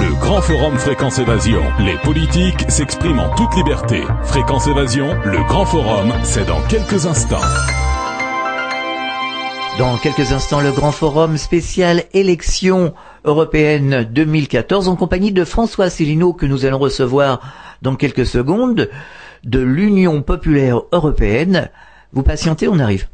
[0.00, 1.62] Le grand forum Fréquence Évasion.
[1.78, 4.02] Les politiques s'expriment en toute liberté.
[4.24, 7.40] Fréquence Évasion, le grand forum, c'est dans quelques instants.
[9.78, 12.92] Dans quelques instants, le grand forum spécial élection
[13.24, 17.40] européenne 2014 en compagnie de François Célineau que nous allons recevoir
[17.82, 18.90] dans quelques secondes
[19.44, 21.70] de l'Union populaire européenne.
[22.12, 23.06] Vous patientez, on arrive.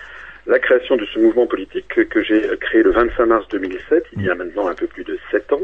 [0.47, 4.25] la création de ce mouvement politique que, que j'ai créé le 25 mars 2007, il
[4.25, 5.63] y a maintenant un peu plus de sept ans.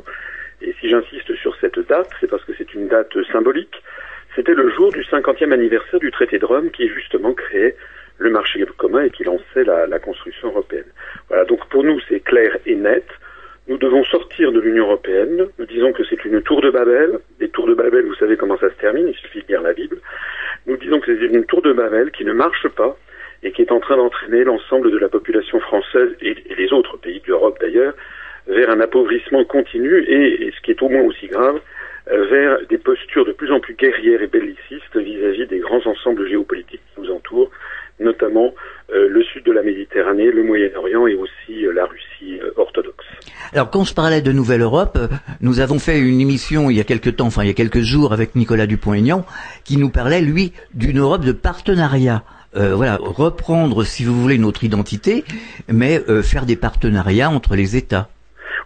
[0.63, 3.83] Et si j'insiste sur cette date, c'est parce que c'est une date symbolique.
[4.35, 7.77] C'était le jour du 50e anniversaire du traité de Rome qui justement créait
[8.19, 10.87] le marché commun et qui lançait la, la construction européenne.
[11.29, 13.07] Voilà, donc pour nous c'est clair et net.
[13.69, 15.47] Nous devons sortir de l'Union européenne.
[15.59, 17.19] Nous disons que c'est une tour de Babel.
[17.39, 19.75] Des tours de Babel, vous savez comment ça se termine, il suffit de lire la
[19.75, 19.99] Bible.
[20.69, 22.95] Nous disons que c'est une tour de Babel qui ne marche pas
[23.43, 27.23] et qui est en train d'entraîner l'ensemble de la population française et, les autres pays
[27.27, 27.95] d'Europe d'ailleurs
[28.47, 31.61] vers un appauvrissement continu et, et, ce qui est au moins aussi grave,
[32.11, 36.29] euh, vers des postures de plus en plus guerrières et bellicistes vis-à-vis des grands ensembles
[36.29, 37.51] géopolitiques qui nous entourent,
[38.01, 38.55] notamment
[38.93, 43.05] euh, le sud de la Méditerranée, le Moyen-Orient et aussi euh, la Russie euh, orthodoxe.
[43.53, 45.09] Alors, quand je parlais de Nouvelle Europe, euh,
[45.41, 47.81] nous avons fait une émission il y a quelques temps, enfin il y a quelques
[47.81, 49.25] jours, avec Nicolas Dupont-Aignan,
[49.65, 52.23] qui nous parlait, lui, d'une Europe de partenariat.
[52.57, 55.25] Euh, voilà, reprendre, si vous voulez, notre identité,
[55.71, 58.09] mais euh, faire des partenariats entre les États.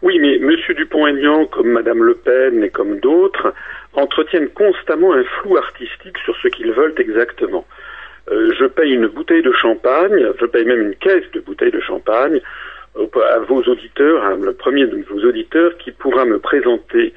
[0.03, 3.55] Oui, mais Monsieur Dupont-Aignan, comme Madame Le Pen et comme d'autres,
[3.95, 7.65] entretiennent constamment un flou artistique sur ce qu'ils veulent exactement.
[8.31, 11.81] Euh, je paye une bouteille de champagne, je paye même une caisse de bouteilles de
[11.81, 12.41] champagne
[12.97, 17.13] euh, à vos auditeurs, à le premier de vos auditeurs qui pourra me présenter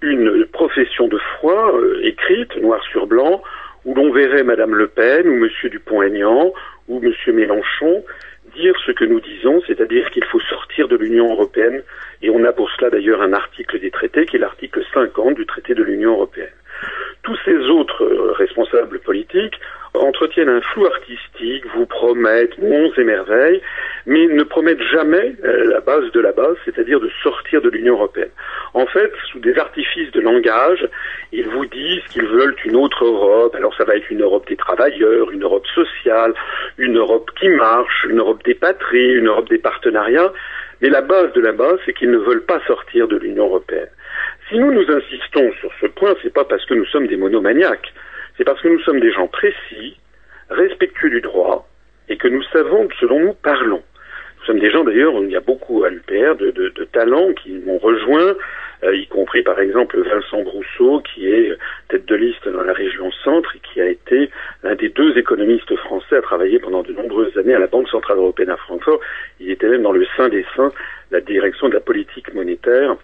[0.00, 3.42] une profession de foi euh, écrite, noir sur blanc,
[3.84, 6.52] où l'on verrait Madame Le Pen ou Monsieur Dupont-Aignan
[6.88, 8.04] ou Monsieur Mélenchon
[8.54, 11.82] dire ce que nous disons, c'est-à-dire qu'il faut sortir de l'Union européenne,
[12.22, 15.44] et on a pour cela d'ailleurs un article des traités qui est l'article 50 du
[15.44, 16.54] traité de l'Union européenne.
[17.22, 18.04] Tous ces autres
[18.38, 19.60] responsables politiques
[20.02, 23.60] entretiennent un flou artistique, vous promettent monts et merveilles,
[24.06, 27.94] mais ne promettent jamais euh, la base de la base, c'est-à-dire de sortir de l'Union
[27.94, 28.30] européenne.
[28.74, 30.88] En fait, sous des artifices de langage,
[31.32, 33.54] ils vous disent qu'ils veulent une autre Europe.
[33.54, 36.34] Alors ça va être une Europe des travailleurs, une Europe sociale,
[36.78, 40.32] une Europe qui marche, une Europe des patries, une Europe des partenariats.
[40.80, 43.88] Mais la base de la base, c'est qu'ils ne veulent pas sortir de l'Union européenne.
[44.48, 47.92] Si nous nous insistons sur ce point, c'est pas parce que nous sommes des monomaniaques,
[48.36, 49.96] c'est parce que nous sommes des gens précis,
[50.50, 51.68] respectueux du droit,
[52.08, 53.82] et que nous savons ce dont nous parlons.
[54.38, 57.52] Nous sommes des gens d'ailleurs, il y a beaucoup à l'UPR de, de, talents qui
[57.52, 58.36] m'ont rejoint,
[58.84, 61.56] euh, y compris par exemple Vincent Brousseau, qui est
[61.88, 64.30] tête de liste dans la région centre et qui a été
[64.62, 68.18] l'un des deux économistes français à travailler pendant de nombreuses années à la Banque Centrale
[68.18, 69.00] Européenne à Francfort.
[69.40, 70.72] Il était même dans le sein des saints,
[71.10, 72.94] la direction de la politique monétaire euh,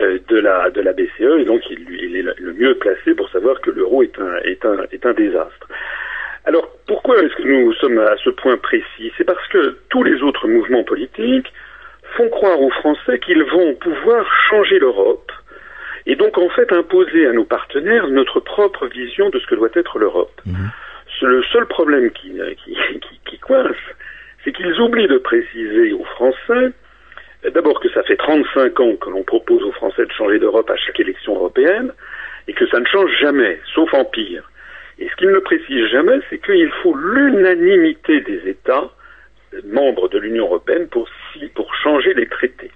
[0.00, 3.60] de la de la BCE et donc il, il est le mieux placé pour savoir
[3.60, 5.68] que l'euro est un est un est un désastre.
[6.44, 9.12] Alors pourquoi est-ce que nous sommes à ce point précis?
[9.16, 11.52] C'est parce que tous les autres mouvements politiques
[12.16, 15.32] font croire aux Français qu'ils vont pouvoir changer l'Europe
[16.06, 19.68] et donc en fait imposer à nos partenaires notre propre vision de ce que doit
[19.74, 20.40] être l'Europe.
[21.20, 22.32] Le seul problème qui,
[22.64, 23.76] qui, qui, qui coince,
[24.44, 26.72] c'est qu'ils oublient de préciser aux Français
[27.44, 30.76] D'abord que ça fait 35 ans que l'on propose aux Français de changer d'Europe à
[30.76, 31.92] chaque élection européenne
[32.48, 34.50] et que ça ne change jamais, sauf en pire.
[34.98, 38.90] Et ce qu'il ne précise jamais, c'est qu'il faut l'unanimité des États
[39.64, 41.08] membres de l'Union européenne pour,
[41.54, 42.70] pour changer les traités.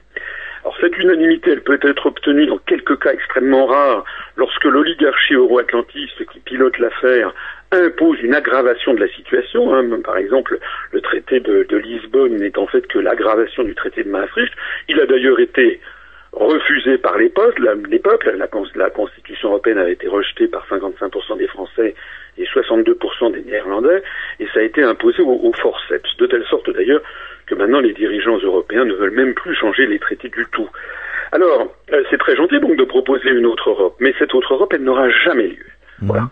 [0.62, 4.04] Alors cette unanimité, elle peut être obtenue dans quelques cas extrêmement rares,
[4.36, 7.34] lorsque l'oligarchie euro-atlantiste qui pilote l'affaire
[7.72, 9.74] impose une aggravation de la situation.
[9.74, 9.84] Hein.
[10.04, 10.58] Par exemple,
[10.92, 14.52] le traité de, Lisbonne n'est en fait que l'aggravation du traité de Maastricht.
[14.88, 15.80] Il a d'ailleurs été
[16.32, 17.58] refusé par l'époque.
[17.88, 21.94] L'époque, la, la, Constitution européenne avait été rejetée par 55% des Français
[22.38, 24.02] et 62% des Néerlandais,
[24.40, 27.02] et ça a été imposé au, forceps, de telle sorte d'ailleurs
[27.46, 30.68] que maintenant les dirigeants européens ne veulent même plus changer les traités du tout.
[31.32, 34.72] Alors, euh, c'est très gentil donc de proposer une autre Europe, mais cette autre Europe,
[34.74, 35.66] elle n'aura jamais lieu.
[36.00, 36.30] Voilà.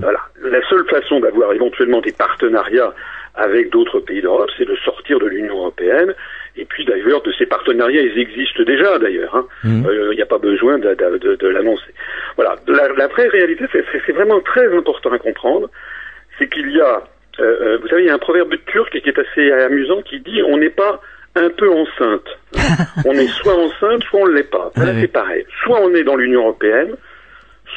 [0.00, 0.20] Voilà.
[0.42, 2.94] La seule façon d'avoir éventuellement des partenariats
[3.34, 6.14] avec d'autres pays d'Europe, c'est de sortir de l'Union européenne.
[6.56, 9.46] Et puis d'ailleurs, de ces partenariats, ils existent déjà d'ailleurs.
[9.64, 9.74] Il hein.
[9.74, 9.86] n'y mmh.
[9.86, 11.94] euh, a pas besoin de, de, de, l'annoncer.
[12.36, 12.56] Voilà.
[12.66, 15.70] La, la, vraie réalité, c'est vraiment très important à comprendre,
[16.38, 17.02] c'est qu'il y a,
[17.40, 20.20] euh, euh, vous savez, il y a un proverbe turc qui est assez amusant qui
[20.20, 21.00] dit on n'est pas
[21.34, 22.28] un peu enceinte.
[23.06, 24.70] on est soit enceinte, soit on ne l'est pas.
[24.76, 25.46] Ah c'est pareil.
[25.64, 26.94] Soit on est dans l'Union européenne,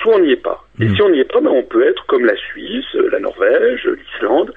[0.01, 0.63] soit on n'y est pas.
[0.80, 0.95] Et hmm.
[0.95, 4.53] si on n'y est pas, ben, on peut être comme la Suisse, la Norvège, l'Islande,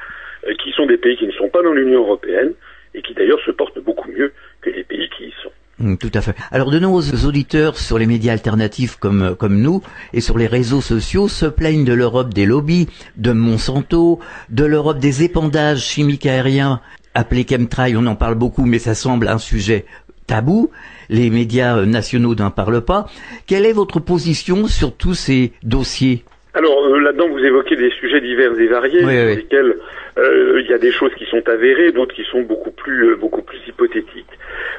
[0.46, 2.52] euh, qui sont des pays qui ne sont pas dans l'Union européenne
[2.94, 5.50] et qui d'ailleurs se portent beaucoup mieux que les pays qui y sont.
[5.78, 6.34] Hmm, tout à fait.
[6.50, 9.80] Alors de nombreux auditeurs sur les médias alternatifs comme comme nous
[10.12, 14.18] et sur les réseaux sociaux se plaignent de l'Europe des lobbies, de Monsanto,
[14.50, 16.80] de l'Europe des épandages chimiques aériens
[17.14, 17.96] appelés chemtrail.
[17.96, 19.84] On en parle beaucoup, mais ça semble un sujet
[20.28, 20.70] tabou.
[21.10, 23.06] Les médias nationaux n'en parlent pas.
[23.48, 26.22] Quelle est votre position sur tous ces dossiers?
[26.54, 29.76] Alors euh, là-dedans, vous évoquez des sujets divers et variés, dans lesquels
[30.18, 33.16] euh, il y a des choses qui sont avérées, d'autres qui sont beaucoup plus, euh,
[33.16, 34.34] beaucoup plus hypothétiques.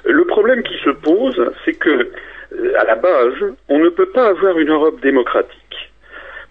[0.05, 2.11] Le problème qui se pose, c'est que,
[2.77, 5.91] à la base, on ne peut pas avoir une Europe démocratique.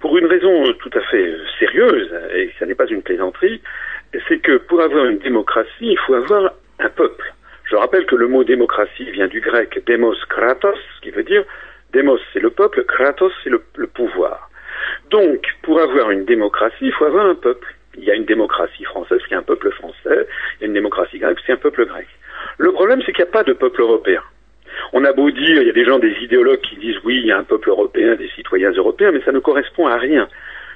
[0.01, 3.61] Pour une raison tout à fait sérieuse, et ce n'est pas une plaisanterie,
[4.29, 7.35] c'est que pour avoir une démocratie, il faut avoir un peuple.
[7.70, 11.44] Je rappelle que le mot démocratie vient du grec demos kratos, qui veut dire
[11.93, 14.49] demos c'est le peuple, kratos c'est le, pouvoir.
[15.11, 17.67] Donc, pour avoir une démocratie, il faut avoir un peuple.
[17.97, 20.26] Il y a une démocratie française, qui est un peuple français,
[20.56, 22.06] il y a une démocratie grecque, c'est un peuple grec.
[22.56, 24.23] Le problème, c'est qu'il n'y a pas de peuple européen.
[24.93, 27.26] On a beau dire, il y a des gens, des idéologues qui disent oui, il
[27.26, 30.29] y a un peuple européen, des citoyens européens, mais ça ne correspond à rien.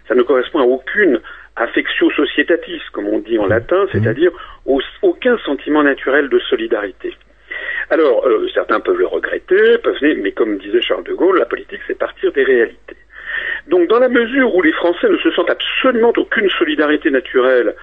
[0.08, 1.20] Ça ne correspond à aucune
[1.56, 4.32] affectio societatis, comme on dit en latin, c'est-à-dire
[5.02, 7.14] aucun sentiment naturel de solidarité.
[7.90, 11.80] Alors, euh, certains peuvent le regretter, peuvent, mais comme disait Charles de Gaulle, la politique,
[11.86, 12.96] c'est partir des réalités.
[13.68, 17.74] Donc, dans la mesure où les Français ne se sentent absolument aucune solidarité naturelle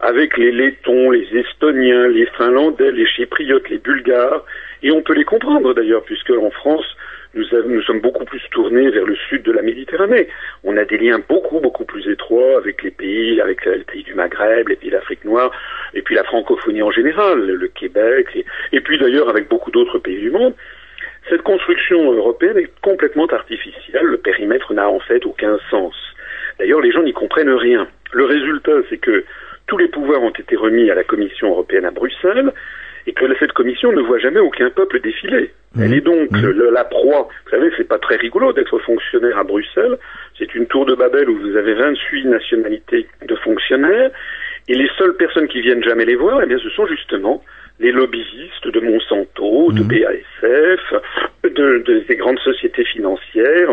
[0.00, 4.44] avec les Lettons, les Estoniens, les Finlandais, les Chypriotes, les Bulgares,
[4.82, 6.86] et on peut les comprendre d'ailleurs, puisque en France,
[7.66, 10.28] nous, sommes beaucoup plus tournés vers le sud de la Méditerranée.
[10.64, 14.14] On a des liens beaucoup, beaucoup plus étroits avec les pays, avec les pays du
[14.14, 15.52] Maghreb, les pays d'Afrique noire,
[15.94, 20.18] et puis la francophonie en général, le Québec, et, puis d'ailleurs avec beaucoup d'autres pays
[20.18, 20.54] du monde.
[21.28, 24.04] Cette construction européenne est complètement artificielle.
[24.04, 25.94] Le périmètre n'a en fait aucun sens.
[26.58, 27.86] D'ailleurs, les gens n'y comprennent rien.
[28.12, 29.24] Le résultat, c'est que
[29.66, 32.52] tous les pouvoirs ont été remis à la Commission européenne à Bruxelles
[33.08, 35.50] et que cette commission ne voit jamais aucun peuple défiler.
[35.74, 35.82] Mmh.
[35.82, 36.70] Elle est donc mmh.
[36.74, 37.26] la proie.
[37.44, 39.96] Vous savez, c'est pas très rigolo d'être fonctionnaire à Bruxelles.
[40.36, 44.10] C'est une tour de Babel où vous avez 28 nationalités de fonctionnaires
[44.68, 47.42] et les seules personnes qui viennent jamais les voir, eh bien, ce sont justement
[47.80, 49.88] les lobbyistes de Monsanto, de mmh.
[49.88, 50.94] BASF,
[51.44, 53.70] de, des grandes sociétés financières,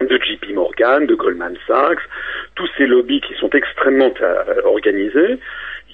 [0.00, 1.98] de JP Morgan, de Goldman Sachs,
[2.54, 5.40] tous ces lobbies qui sont extrêmement euh, organisés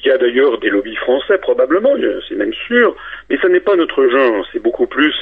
[0.02, 1.94] il y a d'ailleurs des lobbies français, probablement,
[2.28, 2.94] c'est même sûr,
[3.28, 5.14] mais ça n'est pas notre genre, c'est beaucoup plus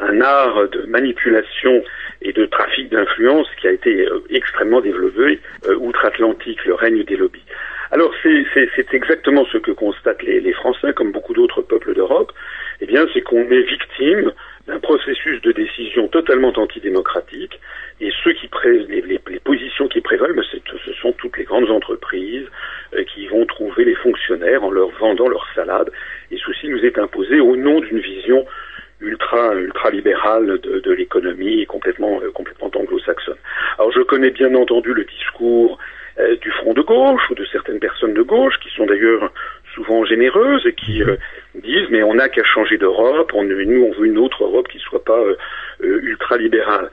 [0.00, 1.82] un art de manipulation
[2.22, 7.16] et de trafic d'influence qui a été euh, extrêmement développé euh, outre-Atlantique, le règne des
[7.16, 7.44] lobbies.
[7.90, 12.32] Alors c'est exactement ce que constatent les, les Français, comme beaucoup d'autres peuples d'Europe,
[12.80, 14.32] eh bien c'est qu'on est victime
[14.68, 17.58] d'un processus de décision totalement antidémocratique
[18.00, 21.70] et ceux qui les, les, les, positions qui prévalent, ben, ce sont toutes les grandes
[21.70, 22.46] entreprises
[22.94, 25.90] euh, qui vont trouver les fonctionnaires en leur vendant leur salade.
[26.30, 28.46] Et ceci nous est imposé au nom d'une vision
[29.00, 33.38] ultra ultra libérale de, de l'économie et complètement euh, complètement anglo-saxonne.
[33.78, 35.78] Alors je connais bien entendu le discours
[36.18, 39.32] euh, du front de gauche ou de certaines personnes de gauche qui sont d'ailleurs
[39.78, 41.02] souvent généreuses et qui
[41.54, 44.78] disent mais on n'a qu'à changer d'Europe, on, nous on veut une autre Europe qui
[44.78, 45.22] soit pas
[45.80, 46.90] ultra libérale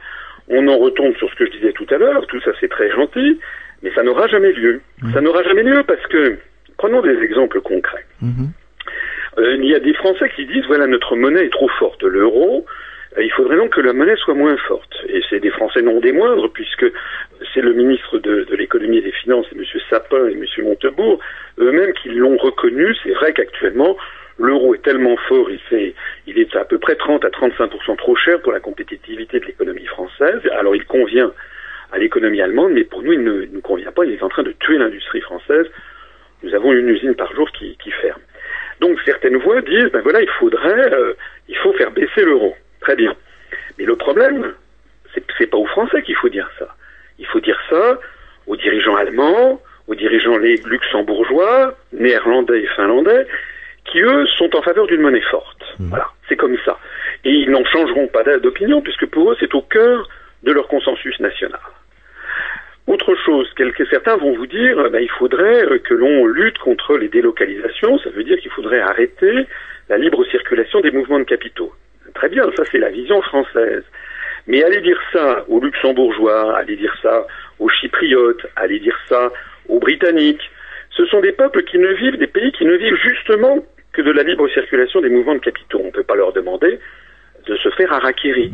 [0.48, 2.92] on en retombe sur ce que je disais tout à l'heure, tout ça c'est très
[2.92, 3.40] gentil,
[3.82, 4.82] mais ça n'aura jamais lieu.
[5.02, 5.14] Mmh.
[5.14, 6.38] Ça n'aura jamais lieu parce que,
[6.78, 8.06] prenons des exemples concrets.
[8.22, 8.46] Mmh.
[9.38, 12.66] Euh, il y a des Français qui disent, voilà, notre monnaie est trop forte, l'euro,
[12.66, 12.72] euh,
[13.24, 14.94] il faudrait donc que la monnaie soit moins forte.
[15.08, 16.86] Et c'est des Français non des moindres, puisque
[17.54, 19.64] c'est le ministre de, l'économie et des finances, M.
[19.90, 20.46] Sapin et M.
[20.64, 21.20] Montebourg,
[21.60, 22.94] eux-mêmes qui l'ont reconnu.
[23.04, 23.98] C'est vrai qu'actuellement,
[24.38, 25.94] l'euro est tellement fort, il, fait,
[26.28, 29.86] il est à peu près 30 à 35% trop cher pour la compétitivité de l'économie
[29.86, 30.42] française.
[30.58, 31.32] Alors il convient
[31.92, 34.06] à l'économie allemande, mais pour nous, il ne nous convient pas.
[34.06, 35.68] Il est en train de tuer l'industrie française.
[36.44, 38.20] Nous avons une usine par jour qui, qui ferme.
[38.82, 41.14] Donc certaines voix disent, ben voilà, il faudrait, euh,
[41.48, 42.56] il faut faire baisser l'euro.
[42.86, 43.16] Très bien.
[43.80, 44.54] Mais le problème,
[45.12, 46.68] c'est c'est pas aux Français qu'il faut dire ça.
[47.18, 48.00] Il faut dire ça
[48.46, 53.26] aux dirigeants allemands, aux dirigeants luxembourgeois, néerlandais et finlandais,
[53.86, 55.64] qui eux sont en faveur d'une monnaie forte.
[55.80, 56.78] Voilà, c'est comme ça.
[57.24, 60.08] Et ils n'en changeront pas d'opinion puisque pour eux c'est au cœur
[60.44, 61.60] de leur consensus national.
[62.86, 63.52] Autre chose,
[63.90, 68.12] certains vont vous dire, ben, il faudrait euh, que l'on lutte contre les délocalisations, ça
[68.12, 69.48] veut dire qu'il faudrait arrêter
[69.90, 71.74] la libre circulation des mouvements de capitaux.
[72.14, 73.84] Très bien, ça c'est la vision française.
[74.48, 77.26] Mais aller dire ça aux luxembourgeois, aller dire ça
[77.60, 79.32] aux chypriotes, aller dire ça
[79.68, 80.52] aux britanniques,
[80.92, 84.12] ce sont des peuples qui ne vivent, des pays qui ne vivent justement que de
[84.12, 85.82] la libre circulation des mouvements de capitaux.
[85.84, 86.80] On ne peut pas leur demander
[87.48, 88.52] de se faire harakiri.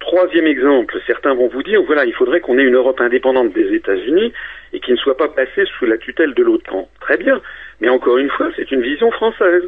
[0.00, 3.74] Troisième exemple, certains vont vous dire, voilà, il faudrait qu'on ait une Europe indépendante des
[3.74, 4.32] États-Unis
[4.72, 6.88] et qui ne soit pas passée sous la tutelle de l'OTAN.
[7.00, 7.40] Très bien,
[7.80, 9.64] mais encore une fois, c'est une vision française.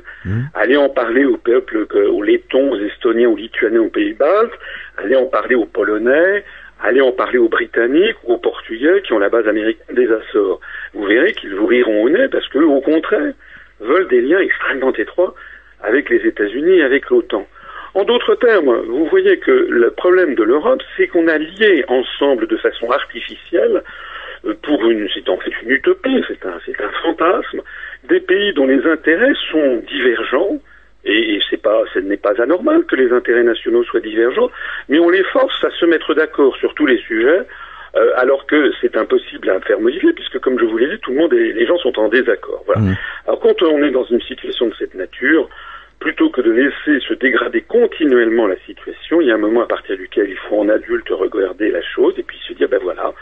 [0.55, 4.53] Allez en parler aux peuples, euh, aux Lettons, aux Estoniens, aux Lituaniens, aux Pays-Baltes,
[4.97, 6.45] allez en parler aux Polonais,
[6.83, 10.61] allez en parler aux Britanniques ou aux Portugais qui ont la base américaine des Açores.
[10.95, 13.33] Vous verrez qu'ils vous riront au nez parce qu'eux, au contraire,
[13.81, 15.35] veulent des liens extrêmement étroits
[15.83, 17.47] avec les États-Unis et avec l'OTAN.
[17.95, 22.47] En d'autres termes, vous voyez que le problème de l'Europe, c'est qu'on a lié ensemble
[22.47, 23.83] de façon artificielle,
[24.45, 27.61] euh, pour une, c'est en fait une utopie, c'est un, c'est un fantasme,
[28.09, 30.59] des pays dont les intérêts sont divergents,
[31.05, 34.51] et, c'est pas, ce n'est pas anormal que les intérêts nationaux soient divergents,
[34.89, 37.43] mais on les force à se mettre d'accord sur tous les sujets,
[37.97, 41.13] euh, alors que c'est impossible à faire modifier, puisque comme je vous l'ai dit, tout
[41.13, 42.63] le monde, est- les gens sont en désaccord.
[42.67, 42.83] Voilà.
[43.27, 45.49] Alors quand on est dans une situation de cette nature,
[45.99, 49.67] plutôt que de laisser se dégrader continuellement la situation, il y a un moment à
[49.67, 53.13] partir duquel il faut en adulte regarder la chose et puis se dire, ben voilà,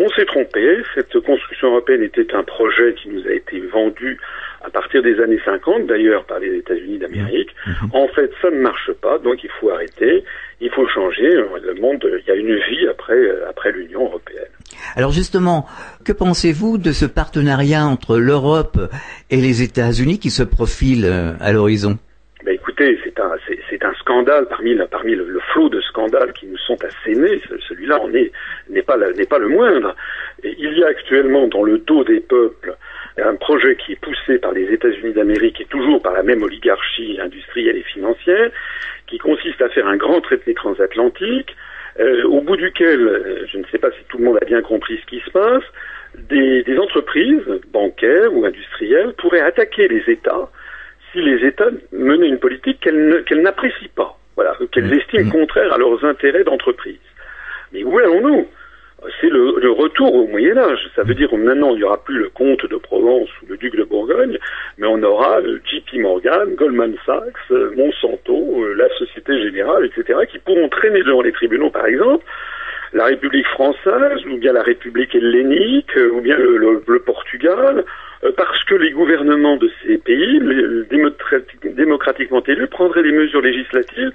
[0.00, 4.18] on s'est trompé, cette construction européenne était un projet qui nous a été vendu
[4.62, 7.50] à partir des années 50, d'ailleurs par les États-Unis d'Amérique.
[7.92, 10.24] En fait, ça ne marche pas, donc il faut arrêter,
[10.60, 11.30] il faut changer.
[11.30, 14.48] Le monde, il y a une vie après, après l'Union européenne.
[14.96, 15.66] Alors justement,
[16.04, 18.78] que pensez-vous de ce partenariat entre l'Europe
[19.30, 21.98] et les États-Unis qui se profile euh, à l'horizon?
[22.44, 26.58] Ben écoutez, c'est un, c'est, c'est un scandale parmi, le, flot de scandales qui nous
[26.58, 27.40] sont assénés.
[27.48, 27.98] Ce- Celui-là
[28.68, 29.94] n'est pas, le moindre.
[30.44, 32.74] Il y a actuellement dans le dos des peuples
[33.18, 37.18] un projet qui est poussé par les États-Unis d'Amérique et toujours par la même oligarchie
[37.20, 38.50] industrielle et financière,
[39.06, 41.54] qui consiste à faire un grand traité transatlantique,
[41.98, 44.62] euh, au bout duquel, euh, je ne sais pas si tout le monde a bien
[44.62, 45.64] compris ce qui se passe,
[46.14, 50.48] des entreprises bancaires ou industrielles pourraient attaquer les États
[51.12, 56.04] si les États menaient une politique qu'elles n'apprécient pas, voilà, qu'elles estiment contraire à leurs
[56.04, 56.98] intérêts d'entreprise.
[57.72, 58.46] Mais où allons-nous?
[59.18, 60.90] C'est le, le retour au Moyen Âge.
[60.94, 63.56] Ça veut dire que maintenant il n'y aura plus le comte de Provence ou le
[63.56, 64.36] duc de Bourgogne,
[64.76, 70.18] mais on aura le JP Morgan, Goldman Sachs, euh, Monsanto, euh, la Société Générale, etc.,
[70.30, 72.24] qui pourront traîner devant les tribunaux, par exemple,
[72.92, 77.78] la République française, ou bien la République hellénique, euh, ou bien le, le- le Portugal,
[77.78, 77.82] euh,
[78.36, 84.12] parce que les gouvernements de ces pays, les- démocrati- démocratiquement élus, prendraient des mesures législatives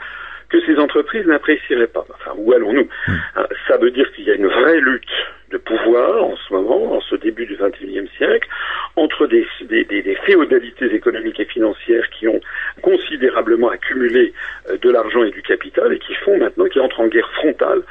[0.50, 2.06] que ces entreprises n'apprécieraient pas.
[2.14, 2.88] Enfin, où allons-nous
[3.36, 5.10] Hein, Ça veut dire qu'il y a une vraie lutte
[5.50, 8.48] de pouvoir en ce moment, en ce début du XXIe siècle,
[8.96, 12.40] entre des, des, des- des féodalités économiques et financières qui ont
[12.84, 14.34] considérablement accumulé
[14.70, 17.82] euh, de l'argent et du capital et qui font maintenant, qui entrent en guerre frontale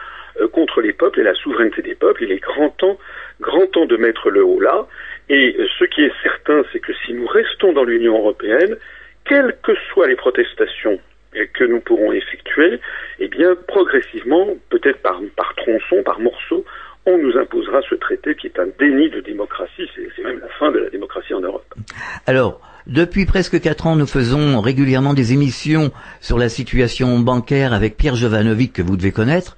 [0.40, 2.22] euh, contre les peuples et la souveraineté des peuples.
[2.24, 2.98] Il est grand temps,
[3.40, 4.86] grand temps de mettre le haut là.
[5.28, 8.76] Et ce qui est certain, c'est que si nous restons dans l'Union européenne,
[9.24, 10.98] quelles que soient les protestations
[11.52, 12.78] que nous pourrons effectuer,
[13.18, 16.64] eh bien, progressivement, peut-être par, par tronçon, par morceau,
[17.06, 19.88] on nous imposera ce traité qui est un déni de démocratie.
[19.94, 21.74] C'est c'est même la fin de la démocratie en Europe.
[22.26, 25.90] Alors, depuis presque quatre ans, nous faisons régulièrement des émissions
[26.20, 29.56] sur la situation bancaire avec Pierre Jovanovic, que vous devez connaître.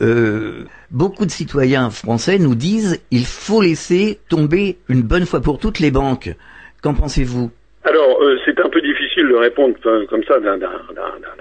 [0.00, 5.58] Euh, beaucoup de citoyens français nous disent il faut laisser tomber une bonne fois pour
[5.58, 6.30] toutes les banques.
[6.82, 7.50] Qu'en pensez-vous?
[7.84, 9.74] Alors, euh, c'est un peu difficile de répondre
[10.08, 10.58] comme ça d'un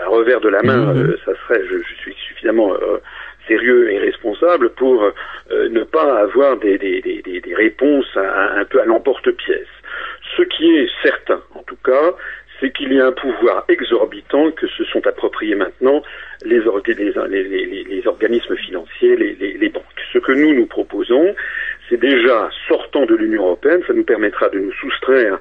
[0.07, 0.93] revers de la main.
[0.93, 1.09] Mhm.
[1.11, 2.71] Euh, ça serait, je, je suis suffisamment
[3.47, 5.03] sérieux et responsable pour
[5.51, 9.67] ne pas avoir des, des, des, des- des réponses à- un peu à l'emporte-pièce.
[10.37, 12.11] Ce qui est certain, en tout cas,
[12.59, 16.03] c'est qu'il y a un pouvoir exorbitant que se sont appropriés maintenant
[16.45, 19.83] les, orga- les, les- les- les organismes financiers, les, banques.
[20.13, 21.35] Ce que nous nous proposons,
[21.89, 25.39] c'est déjà sortant de l'Union européenne, ça nous permettra de nous soustraire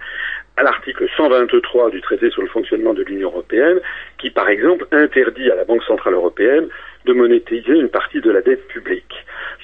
[0.56, 3.78] à l'article 123 du traité sur le fonctionnement de l'Union européenne,
[4.18, 6.68] qui par exemple interdit à la Banque centrale européenne
[7.04, 9.14] de monétiser une partie de la dette publique.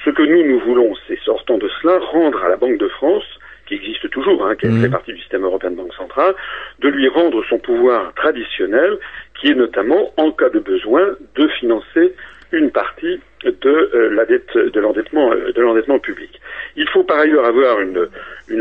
[0.04, 3.24] Ce que nous, nous voulons, c'est, sortant de cela, rendre à la Banque de France,
[3.66, 6.34] qui existe toujours, hein, qui fait partie du système européen de banque centrale,
[6.80, 8.98] de lui rendre son pouvoir traditionnel,
[9.44, 12.14] qui est notamment, en cas de besoin, de financer
[12.52, 16.40] une partie de euh, de l'endettement, euh, de l'endettement public.
[16.76, 18.08] Il faut par ailleurs avoir une,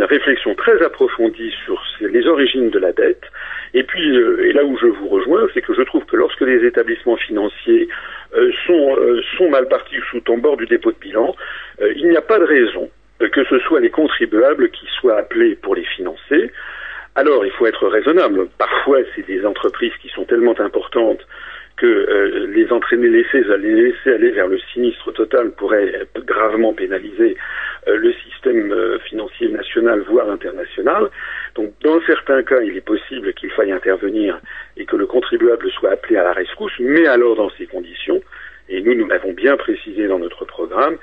[0.04, 3.24] réflexion très approfondie sur les origines de la dette.
[3.74, 6.42] Et puis, euh, et là où je vous rejoins, c'est que je trouve que lorsque
[6.42, 7.88] les établissements financiers
[8.66, 8.98] sont,
[9.38, 11.36] sont mal partis ou sont en bord du dépôt de bilan,
[11.96, 15.76] il n'y a pas de raison que ce soit les contribuables qui soient appelés pour
[15.76, 16.52] les financer.
[17.16, 18.48] Alors, il faut être raisonnable.
[18.58, 21.26] Parfois, c'est des entreprises qui sont tellement importantes
[21.78, 27.36] que euh, les entraîner, laisser, les laisser aller vers le sinistre total pourrait gravement pénaliser
[27.88, 31.10] euh, le système euh, financier national, voire international.
[31.56, 34.40] Donc, dans certains cas, il est possible qu'il faille intervenir
[34.78, 38.22] et que le contribuable soit appelé à la rescousse, mais alors dans ces conditions,
[38.70, 40.98] et nous, nous l'avons bien précisé dans notre programme,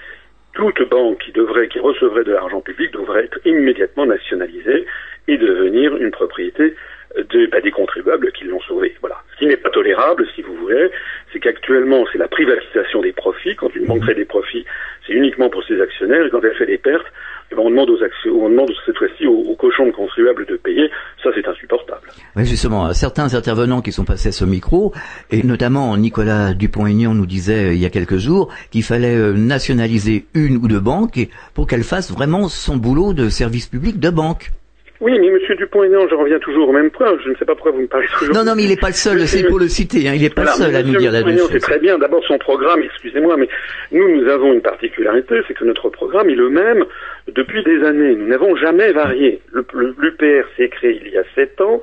[0.55, 4.87] toute banque qui devrait, qui recevrait de l'argent public devrait être immédiatement nationalisée
[5.33, 6.75] et devenir une propriété
[7.17, 8.95] de, bah, des contribuables qui l'ont sauvé.
[9.01, 9.17] Voilà.
[9.35, 10.91] Ce qui n'est pas tolérable, si vous voulez,
[11.33, 13.57] c'est qu'actuellement, c'est la privatisation des profits.
[13.57, 14.65] Quand une banque fait des profits,
[15.07, 17.07] c'est uniquement pour ses actionnaires, et quand elle fait des pertes,
[17.53, 20.47] eh ben, on demande aux actions, on demande cette fois-ci aux, aux cochons de contribuables
[20.47, 20.89] de payer.
[21.21, 22.07] Ça, c'est insupportable.
[22.37, 24.93] Oui, justement, certains intervenants qui sont passés à ce micro,
[25.33, 29.33] et notamment Nicolas Dupont-Aignan nous disait euh, il y a quelques jours qu'il fallait euh,
[29.33, 34.11] nationaliser une ou deux banques pour qu'elles fassent vraiment son boulot de service public de
[34.11, 34.53] banque.
[35.01, 37.17] Oui, mais Monsieur Dupont-Aignan, je reviens toujours au même point.
[37.25, 38.35] Je ne sais pas pourquoi vous me parlez toujours.
[38.35, 40.29] Non, non, mais il n'est pas le seul, c'est pour le citer, hein, il n'est
[40.29, 41.53] pas Voilà, le seul à nous dire là-dessus.
[41.53, 41.99] C'est très bien.
[41.99, 43.49] D'abord, son programme, excusez-moi, mais
[43.93, 46.85] nous, nous avons une particularité, c'est que notre programme est le même
[47.29, 48.15] depuis des années.
[48.15, 49.41] Nous n'avons jamais varié.
[49.73, 51.81] L'UPR s'est créé il y a sept ans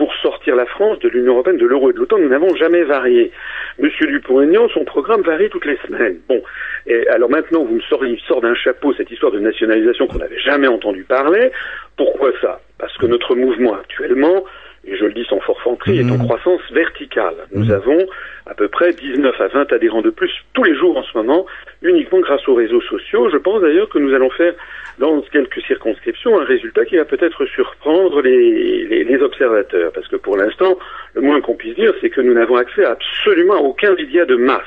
[0.00, 2.16] pour sortir la France de l'Union européenne, de l'euro et de l'OTAN.
[2.16, 3.32] Nous n'avons jamais varié.
[3.78, 6.16] Monsieur Dupont-Aignan, son programme varie toutes les semaines.
[6.26, 6.42] Bon.
[6.86, 10.16] Et alors maintenant, vous me sortez, il sort d'un chapeau cette histoire de nationalisation qu'on
[10.16, 11.50] n'avait jamais entendu parler.
[11.98, 12.60] Pourquoi ça?
[12.78, 14.42] Parce que notre mouvement actuellement,
[14.86, 16.24] et je le dis sans forfanterie, est en Mhm.
[16.24, 17.34] croissance verticale.
[17.52, 17.72] Nous Mhm.
[17.72, 18.06] avons
[18.46, 21.44] à peu près 19 à 20 adhérents de plus tous les jours en ce moment,
[21.82, 23.28] uniquement grâce aux réseaux sociaux.
[23.30, 24.54] Je pense d'ailleurs que nous allons faire
[24.98, 29.90] dans quelques circonscriptions un résultat qui va peut-être surprendre les, les- les observateurs.
[29.92, 30.78] Parce que pour l'instant,
[31.14, 34.36] le moins qu'on puisse dire, c'est que nous n'avons accès à absolument aucun média de
[34.36, 34.60] masse.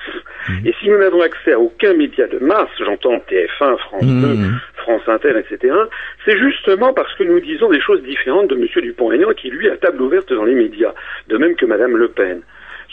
[0.66, 4.60] Et si nous n'avons accès à aucun média de masse, j'entends TF1, France 2, Mmh.
[4.78, 5.74] France Inter, etc.,
[6.26, 8.66] c'est justement parce que nous disons des choses différentes de M.
[8.82, 10.94] Dupont-Aignan qui, lui, a table ouverte dans les médias,
[11.30, 12.42] de même que Mme Le Pen.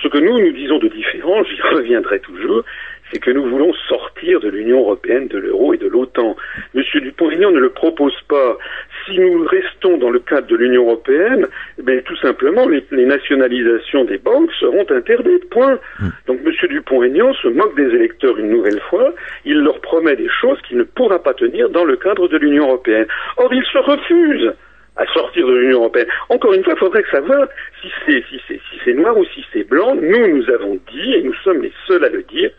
[0.03, 2.65] Ce que nous, nous disons de différent, j'y reviendrai toujours,
[3.11, 6.37] c'est que nous voulons sortir de l'Union européenne, de l'euro et de l'OTAN.
[6.75, 6.83] M.
[6.95, 8.59] Dupont-Aignan ne le propose pas.
[9.05, 11.47] Si nous restons dans le cadre de l'Union européenne,
[11.79, 15.79] eh bien, tout simplement, les, les nationalisations des banques seront interdites, point.
[16.27, 16.53] Donc M.
[16.69, 19.13] Dupont-Aignan se moque des électeurs une nouvelle fois,
[19.45, 22.69] il leur promet des choses qu'il ne pourra pas tenir dans le cadre de l'Union
[22.69, 23.07] européenne.
[23.37, 24.53] Or, il se refuse
[24.97, 26.09] à sortir de l'Union européenne.
[26.29, 27.49] Encore une fois, il faudrait savoir
[27.81, 29.95] si c'est si c'est si c'est noir ou si c'est blanc.
[29.95, 32.51] Nous, nous avons dit, et nous sommes les seuls à le dire,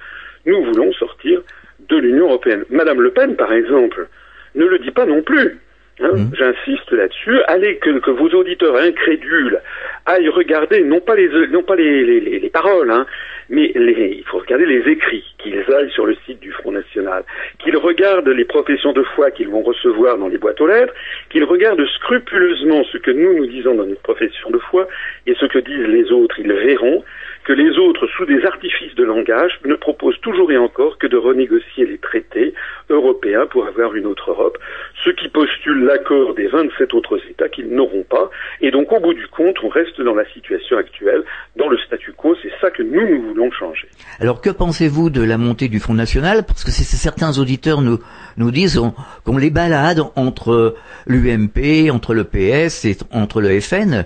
[0.46, 1.42] nous voulons sortir
[1.88, 2.64] de l'Union européenne.
[2.92, 4.08] Madame Le Pen, par exemple,
[4.56, 5.58] ne le dit pas non plus.
[6.02, 7.40] Hein, J'insiste là-dessus.
[7.48, 9.60] Allez que, que vos auditeurs incrédules
[10.06, 13.06] aillent regarder non pas les non pas les, les, les- les paroles, hein,
[13.50, 17.24] mais les, il faut regarder les écrits, qu'ils aillent sur le site du Front National,
[17.60, 20.94] qu'ils regardent les professions de foi qu'ils vont recevoir dans les boîtes aux lettres,
[21.30, 24.88] qu'ils regardent scrupuleusement ce que nous nous disons dans notre profession de foi
[25.28, 26.40] et ce que disent les autres.
[26.40, 27.04] Ils verront
[27.44, 31.18] que les autres, sous des artifices de langage, ne proposent toujours et encore que de
[31.18, 32.54] renégocier les traités
[32.90, 34.58] européens pour avoir une autre Europe,
[35.04, 38.30] ce qui postule l'accord des 27 autres États qu'ils n'auront pas.
[38.62, 41.24] Et donc, au bout du compte, on reste dans la situation actuelle,
[41.56, 42.36] dans le statu quo.
[42.42, 43.88] C'est ça que nous, nous voulons changer.
[44.20, 46.44] Alors que pensez-vous de la montée du Front National?
[46.46, 48.94] Parce que certains auditeurs nous disent on-
[49.26, 50.76] qu'on les balade entre
[51.08, 54.06] l'UMP, entre le PS et entre le FN.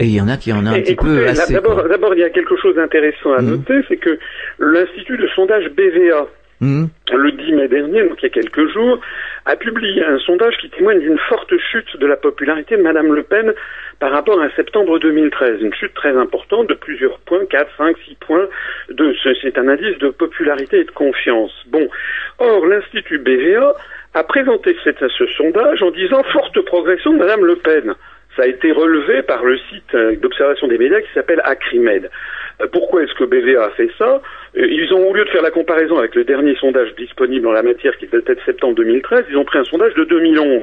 [0.00, 1.52] Et il y en a qui en a un Et petit écoutez, peu assez.
[1.54, 3.50] D'abord, il y a quelque chose d'intéressant à Mhm.
[3.50, 4.18] noter, c'est que
[4.60, 6.26] l'Institut de sondage BVA,
[6.60, 9.00] Hmm le 10 mai dernier, donc il y a quelques jours,
[9.46, 13.22] a publié un sondage qui témoigne d'une forte chute de la popularité de Madame Le
[13.22, 13.52] Pen
[14.00, 15.62] par rapport à septembre 2013.
[15.62, 18.48] Une chute très importante de plusieurs points, 4, 5, 6 points.
[18.90, 21.52] De, ce- c'est un indice de popularité et de confiance.
[21.68, 21.88] Bon.
[22.40, 23.74] Or, l'Institut BVA
[24.14, 27.94] a présenté ce sondage en disant forte progression de Madame Le Pen.
[28.38, 32.08] Ça a été relevé par le site euh, d'observation des médias qui s'appelle Acrimed.
[32.62, 34.22] Euh, Pourquoi est-ce que BVA a fait ça?
[34.56, 37.52] Euh, Ils ont, au lieu de faire la comparaison avec le dernier sondage disponible en
[37.52, 40.62] la matière, qui datait de septembre 2013, ils ont pris un sondage de 2011.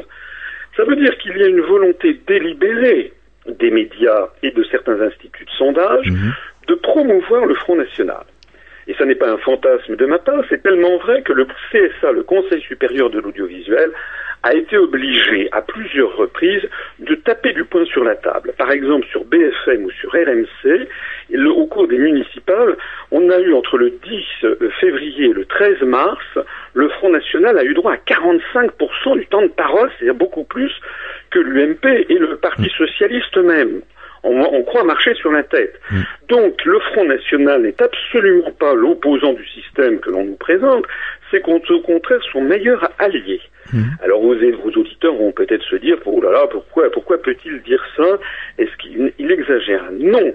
[0.78, 3.12] Ça veut dire qu'il y a une volonté délibérée
[3.60, 6.34] des médias et de certains instituts de sondage Mhm.
[6.70, 8.24] de promouvoir le Front National.
[8.88, 12.12] Et ça n'est pas un fantasme de ma part, c'est tellement vrai que le CSA,
[12.12, 13.90] le Conseil supérieur de l'audiovisuel,
[14.44, 16.62] a été obligé à plusieurs reprises
[17.00, 18.54] de taper du poing sur la table.
[18.60, 20.88] Par exemple, sur BFM ou sur RMC,
[21.32, 22.76] le- au cours des municipales,
[23.10, 26.24] on a eu entre le 10 février et le 13 mars,
[26.76, 30.72] le Front National a eu droit à 45% du temps de parole, c'est-à-dire beaucoup plus
[31.32, 33.82] que l'UMP et le Parti Socialiste même.
[34.26, 35.80] On, on croit marcher sur la tête.
[36.30, 40.86] Donc le Front National n'est absolument pas l'opposant du système que l'on nous présente,
[41.32, 43.40] c'est au contraire son meilleur allié.
[44.04, 47.84] Alors vos, vos auditeurs vont peut-être se dire, oh là là, pourquoi, pourquoi peut-il dire
[47.98, 48.20] ça?
[48.58, 49.84] Est-ce qu'il il exagère?
[49.92, 50.34] Non,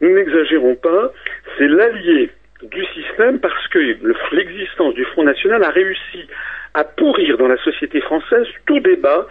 [0.00, 1.12] nous n'exagérons pas,
[1.58, 2.30] c'est l'allié
[2.62, 6.26] du système parce que le- l'existence du Front National a réussi
[6.74, 9.26] à pourrir dans la société française tout débat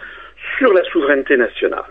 [0.58, 1.84] sur la souveraineté nationale.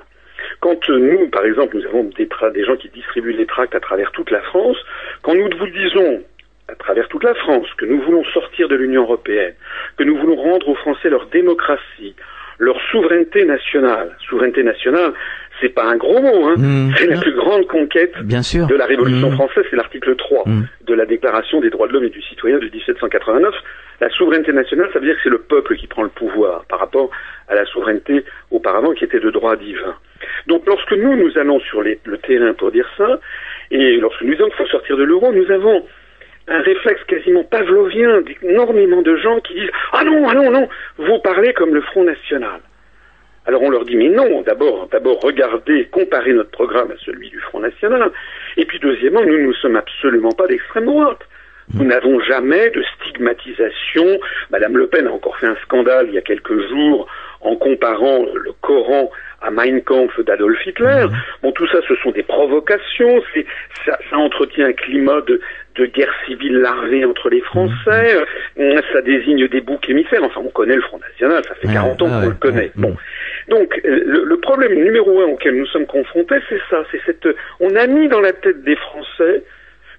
[0.60, 4.12] Quand euh, nous, par exemple, nous avons des, gens qui distribuent les tracts à travers
[4.12, 4.77] toute la France,
[5.21, 6.23] quand nous vous disons
[6.67, 9.54] à travers toute la France que nous voulons sortir de l'Union européenne,
[9.97, 12.15] que nous voulons rendre aux Français leur démocratie,
[12.60, 14.15] leur souveraineté nationale.
[14.30, 15.13] Souveraineté nationale,
[15.62, 16.56] c'est pas un gros mot, hein.
[16.58, 16.93] Mmh.
[16.97, 18.67] c'est la plus grande conquête Bien sûr.
[18.67, 19.36] de la Révolution Mmh.
[19.36, 20.63] française, c'est l'article 3 Mm.
[20.88, 23.54] de la Déclaration des droits de l'homme et du citoyen de 1789.
[24.02, 26.80] La souveraineté nationale, ça veut dire que c'est le peuple qui prend le pouvoir par
[26.80, 27.12] rapport
[27.47, 29.95] à la souveraineté auparavant qui était de droit divin.
[30.47, 33.19] Donc lorsque nous, nous allons sur les- le terrain pour dire ça,
[33.69, 35.86] et lorsque nous disons qu'il faut sortir de l'euro, nous avons
[36.47, 41.19] un réflexe quasiment pavlovien d'énormément de gens qui disent «Ah non, ah non, non, vous
[41.19, 42.60] parlez comme le Front National».
[43.45, 47.39] Alors on leur dit mais non, d'abord, d'abord regardez, comparez notre programme à celui du
[47.39, 48.12] Front National.
[48.58, 51.21] Et puis deuxièmement, nous ne sommes absolument pas d'extrême droite.
[51.73, 54.19] Nous n'avons jamais de stigmatisation.
[54.49, 57.08] Madame Le Pen a encore fait un scandale il y a quelques jours
[57.41, 59.10] en comparant le Coran
[59.41, 61.06] à Mein Kampf d'Adolf Hitler.
[61.41, 63.21] Bon, tout ça, ce sont des provocations.
[63.34, 63.45] C'est,
[63.86, 65.41] ça, ça entretient un climat de,
[65.75, 68.15] de guerre civile larvée entre les Français.
[68.60, 70.23] Euh, Ça désigne des boucs émissaires.
[70.23, 71.43] Enfin, on connaît le Front National.
[71.47, 72.58] Ça fait Ouais, 40 ans qu'on ouais, le connaît.
[72.65, 72.95] ouais, Bon.
[73.47, 76.84] Donc, euh, le, le problème numéro un auquel nous sommes confrontés, c'est ça.
[76.91, 77.27] C'est cette.
[77.60, 79.41] On a mis dans la tête des Français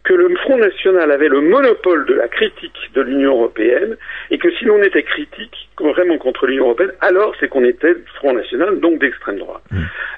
[0.05, 3.97] que le Front National avait le monopole de la critique de l'Union européenne
[4.31, 8.33] et que si l'on était critique vraiment contre l'Union européenne, alors c'est qu'on était Front
[8.33, 9.62] National, donc d'extrême droite.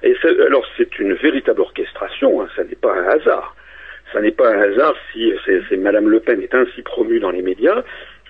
[0.03, 3.55] Et ça- alors c'est une véritable orchestration, hein, ça n'est pas un hasard.
[4.13, 7.31] Ça n'est pas un hasard si c'est, c'est Madame Le Pen est ainsi promue dans
[7.31, 7.83] les médias.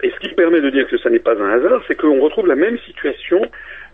[0.03, 2.47] Et ce qui permet de dire que ça n'est pas un hasard, c'est qu'on retrouve
[2.49, 3.43] la même situation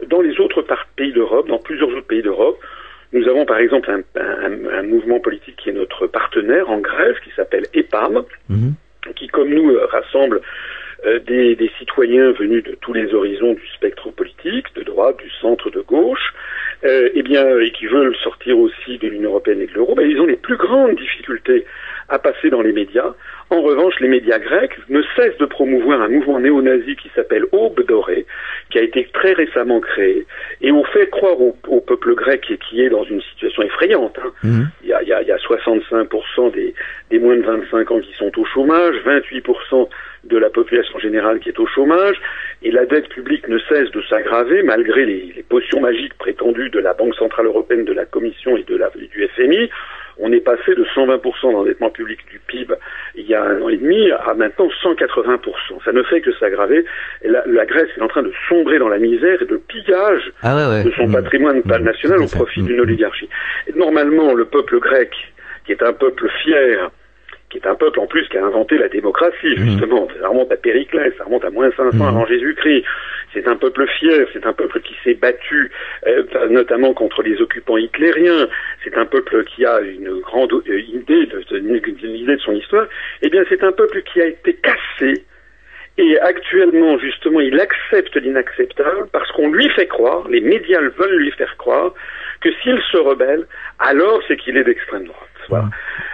[0.07, 0.65] dans les autres
[0.97, 2.59] pays d'Europe, dans plusieurs autres pays d'Europe.
[3.13, 7.19] Nous avons par exemple un, un- un mouvement politique qui est notre partenaire en Grèce,
[7.25, 8.75] qui s'appelle EPAM, Mhm.
[9.17, 10.41] qui comme nous euh, rassemble
[11.27, 15.71] des, des citoyens venus de tous les horizons du spectre politique, de droite, du centre,
[15.71, 16.35] de gauche,
[16.83, 20.09] euh, et bien et qui veulent sortir aussi de l'Union européenne et de l'euro, ben,
[20.09, 21.67] ils ont les plus grandes difficultés
[22.09, 23.15] à passer dans les médias.
[23.51, 27.85] En revanche, les médias grecs ne cessent de promouvoir un mouvement néo-nazi qui s'appelle Aube
[27.87, 28.25] dorée,
[28.71, 30.27] qui a été très récemment créé,
[30.63, 34.19] et on fait croire au, peuple grec qui est dans une situation effrayante.
[34.25, 34.33] hein.
[34.43, 34.71] Mhm.
[35.03, 36.75] Il y a, il y a- il y a 65% des,
[37.19, 39.89] moins de 25 ans qui sont au chômage, 28%
[40.25, 42.17] de la population générale qui est au chômage,
[42.63, 46.95] et la dette publique ne cesse de s'aggraver malgré les, potions magiques prétendues de la
[46.95, 49.71] Banque Centrale Européenne, de la Commission et du FMI.
[50.23, 52.75] On est passé de 120% d'endettement public du PIB
[53.17, 55.83] il y a un an et demi à maintenant 180%.
[55.85, 56.85] Ça ne fait que s'aggraver.
[57.25, 60.55] La, la Grèce est en train de sombrer dans la misère et de pillage Ah
[60.57, 60.85] ouais, ouais.
[60.85, 61.13] de son Mhm.
[61.15, 61.83] patrimoine Mhm.
[61.85, 62.37] national au fait.
[62.37, 63.29] profit d'une oligarchie.
[63.67, 65.11] Et normalement, le peuple grec,
[65.65, 66.91] qui est un peuple fier,
[67.51, 69.65] qui est un peuple en plus qui a inventé la démocratie, Mhm.
[69.71, 72.85] justement, ça remonte à Périclès, ça remonte à moins 500 avant Jésus-Christ,
[73.35, 75.71] c'est un peuple fier, c'est un peuple qui s'est battu,
[76.07, 78.47] euh, notamment contre les occupants hitlériens,
[78.85, 82.53] c'est un peuple qui a une grande euh, idée de, de- une idée de son
[82.53, 82.87] histoire,
[83.23, 85.25] eh bien c'est un peuple qui a été cassé.
[85.99, 91.31] Et actuellement, justement, il accepte l'inacceptable parce qu'on lui fait croire, les médias veulent lui
[91.33, 91.93] faire croire,
[92.41, 93.45] que s'il se rebelle,
[93.81, 95.29] alors c'est qu'il est d'extrême droite.
[95.49, 95.69] Voilà.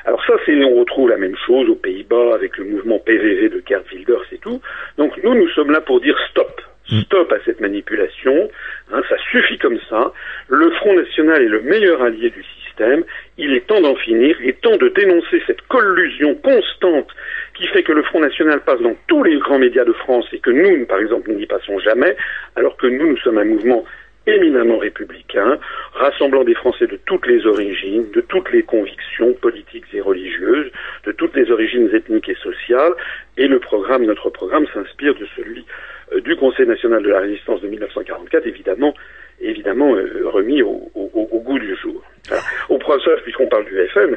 [0.05, 3.63] Alors ça, c'est, on retrouve la même chose aux Pays-Bas avec le mouvement PVV de
[3.67, 4.61] Gerd Wilders et tout.
[4.99, 6.61] Donc nous, nous sommes là pour dire stop.
[7.03, 8.49] Stop à cette manipulation.
[8.93, 10.13] Hein, ça suffit comme ça.
[10.49, 13.03] Le Front National est le meilleur allié du système.
[13.39, 14.37] Il est temps d'en finir.
[14.41, 17.09] Il est temps de dénoncer cette collusion constante
[17.55, 20.39] qui fait que le Front National passe dans tous les grands médias de France et
[20.39, 22.17] que nous, par exemple, nous n'y passons jamais,
[22.55, 23.85] alors que nous, nous sommes un mouvement
[24.27, 25.59] éminemment républicain,
[25.93, 30.71] rassemblant des Français de toutes les origines, de toutes les convictions politiques et religieuses,
[31.05, 32.93] de toutes les origines ethniques et sociales,
[33.37, 35.65] et le programme, notre programme s'inspire de celui
[36.13, 38.95] euh, du Conseil national de la résistance de 1944, évidemment,
[39.41, 42.03] évidemment euh, remis au, au- au goût du jour.
[42.29, 42.43] Voilà.
[42.69, 44.17] Au passage, puisqu'on parle du FN,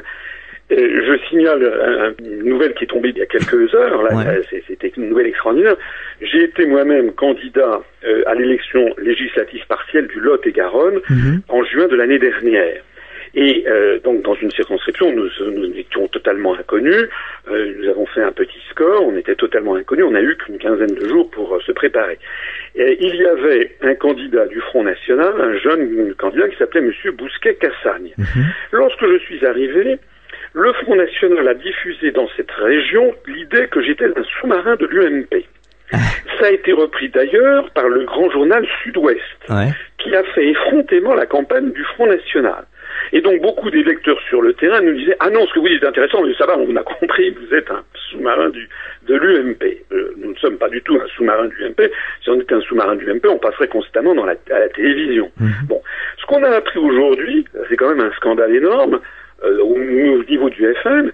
[0.70, 4.10] je signale une nouvelle qui est tombée il y a quelques heures, là,
[4.68, 5.76] c'était une nouvelle extraordinaire.
[6.20, 11.42] J'ai été moi-même candidat euh, à l'élection législative partielle du Lot et Garonne mhm.
[11.48, 12.82] en juin de l'année dernière.
[13.34, 17.08] Et euh, donc dans une circonscription, nous, nous étions totalement inconnus.
[17.48, 20.04] Euh, nous avons fait un petit score, on était totalement inconnus.
[20.06, 22.18] On n'a eu qu'une quinzaine de jours pour euh, se préparer.
[22.74, 27.12] Et il y avait un candidat du Front National, un jeune candidat qui s'appelait Monsieur
[27.12, 28.12] Bousquet-Cassagne.
[28.18, 28.44] Mhm.
[28.72, 29.98] Lorsque je suis arrivé,
[30.52, 35.44] le Front National a diffusé dans cette région l'idée que j'étais un sous-marin de l'UMP.
[36.38, 39.20] Ça a été repris d'ailleurs par le grand journal Sud-Ouest,
[39.98, 42.64] qui a fait effrontément la campagne du Front National.
[43.12, 45.82] Et donc beaucoup d'électeurs sur le terrain nous disaient Ah non, ce que vous dites
[45.82, 49.62] est intéressant, mais ça va, on a compris, vous êtes un sous-marin de l'UMP.
[49.92, 51.90] Euh, nous ne sommes pas du tout un sous-marin de l'UMP.
[52.22, 55.30] Si on était un sous-marin de l'UMP, on passerait constamment dans la, à la télévision.
[55.40, 55.66] Mhm.
[55.68, 55.82] Bon,
[56.20, 59.00] ce qu'on a appris aujourd'hui, c'est quand même un scandale énorme,
[59.44, 59.78] euh, au,
[60.24, 61.12] niveau du FN,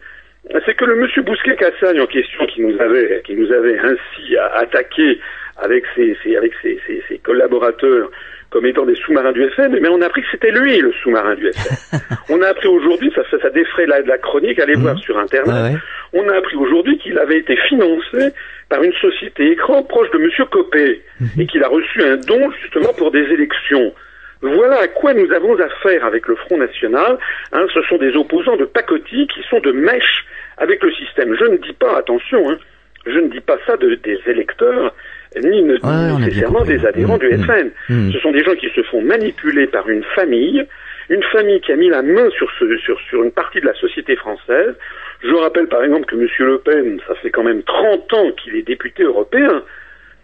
[0.65, 5.19] c'est que le monsieur Bousquet-Cassagne en question qui nous avait, qui nous avait ainsi attaqué
[5.59, 6.79] avec ses, avec ses,
[7.09, 8.11] ses, collaborateurs
[8.51, 11.35] comme étant des sous-marins du FN, mais on a appris que c'était lui le sous-marin
[11.35, 11.99] du FN.
[12.31, 15.01] on a appris aujourd'hui, ça, ça, défrait la, la chronique, allez voir mhm.
[15.01, 15.77] sur Internet,
[16.13, 18.33] on a appris aujourd'hui qu'il avait été financé
[18.69, 21.41] par une société écran proche de Monsieur Copé mhm.
[21.41, 23.93] et qu'il a reçu un don justement pour des élections.
[24.43, 27.19] Voilà à quoi nous avons affaire avec le Front National.
[27.53, 30.27] Hein, ce sont des opposants de pacotille qui sont de mèche
[30.59, 31.35] avec le système.
[31.39, 32.59] Je ne dis pas, attention, hein,
[33.07, 34.95] je ne dis pas ça de, des électeurs,
[35.43, 37.71] ni, nécessairement des adhérents du mmh, FN.
[37.89, 38.13] Mmh, mmh.
[38.13, 40.67] Ce sont des gens qui se font manipuler par une famille,
[41.09, 43.75] une famille qui a mis la main sur, ce, sur, sur une partie de la
[43.75, 44.75] société française.
[45.23, 46.29] Je rappelle par exemple que M.
[46.41, 49.63] Le Pen, ça fait quand même 30 ans qu'il est député européen.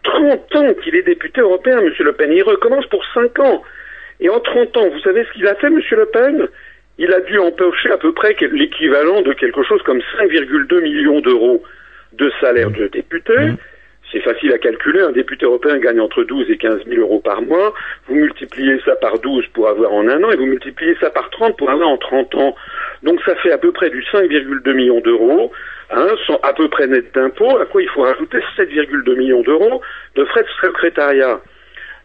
[0.02, 1.92] 30 ans qu'il est député européen, M.
[1.98, 2.32] Le Pen.
[2.32, 3.62] Il recommence pour 5 ans.
[4.22, 5.80] Et en 30 ans, vous savez ce qu'il a fait, M.
[5.90, 6.48] Le Pen?
[6.98, 11.62] Il a dû empocher à peu près l'équivalent de quelque chose comme 5,2 millions d'euros
[12.12, 13.36] de salaire de député.
[13.36, 13.56] Mmh.
[14.12, 17.42] C'est facile à calculer, un député européen gagne entre 12 et 15 000 euros par
[17.42, 17.74] mois.
[18.06, 21.28] Vous multipliez ça par 12 pour avoir en un an et vous multipliez ça par
[21.30, 22.54] 30 pour avoir en 30 ans.
[23.02, 25.50] Donc ça fait à peu près du 5,2 millions d'euros,
[25.90, 26.08] hein,
[26.42, 29.80] à peu près net d'impôts, à quoi il faut rajouter 7,2 millions d'euros
[30.14, 31.40] de frais de secrétariat.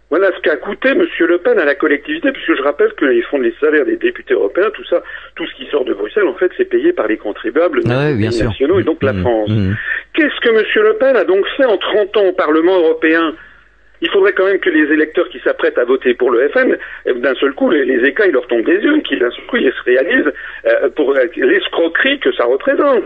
[0.09, 1.05] Voilà ce qu'a coûté M.
[1.19, 4.69] Le Pen à la collectivité, puisque je rappelle qu'ils font les salaires des députés européens,
[4.73, 5.03] tout ça,
[5.35, 8.79] tout ce qui sort de Bruxelles, en fait, c'est payé par les contribuables ah nationaux
[8.79, 9.49] et donc la mmh, France.
[9.49, 9.73] Mmh.
[10.13, 10.63] Qu'est-ce que M.
[10.85, 13.33] Le Pen a donc fait en 30 ans au Parlement européen?
[14.01, 17.13] Il faudrait quand même que les électeurs qui s'apprêtent à voter pour le FN, euh,
[17.15, 19.71] d'un seul coup, les, les, écailles leur tombent des yeux, qu'ils d'un seul coup, ils
[19.71, 20.31] se réalisent
[20.67, 23.03] euh, pour euh, l'escroquerie que ça représente.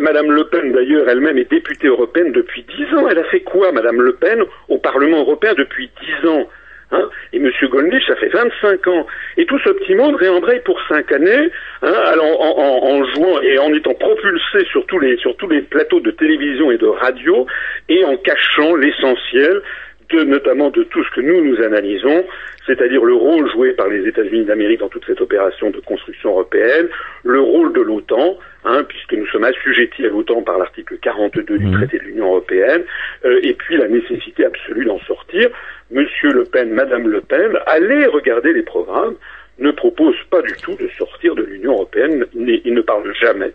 [0.00, 3.08] Madame Le Pen, d'ailleurs, elle-même est députée européenne depuis dix ans.
[3.08, 6.48] Elle a fait quoi, Madame Le Pen, au Parlement européen depuis dix ans
[6.92, 7.08] hein?
[7.32, 9.06] Et Monsieur Gollnisch, ça fait 25 ans.
[9.36, 11.50] Et tout ce petit monde réembraye pour cinq années,
[11.82, 16.86] hein, en, jouant et en étant propulsé sur tous les plateaux de télévision et de
[16.86, 17.46] radio,
[17.88, 19.62] et en cachant l'essentiel
[20.10, 22.24] de, notamment de tout ce que nous, nous analysons,
[22.66, 26.88] c'est-à-dire le rôle joué par les États-Unis d'Amérique dans toute cette opération de construction européenne,
[27.24, 31.66] le rôle de l'OTAN, hein, puisque nous sommes assujettis à l'OTAN par l'article 42 du
[31.66, 31.72] mmh.
[31.72, 32.84] traité de l'Union européenne,
[33.24, 35.48] euh, et puis la nécessité absolue d'en sortir.
[35.90, 39.14] Monsieur Le Pen, Madame Le Pen, allez regarder les programmes,
[39.58, 43.52] ne proposent pas du tout de sortir de l'Union européenne, ils ne parlent jamais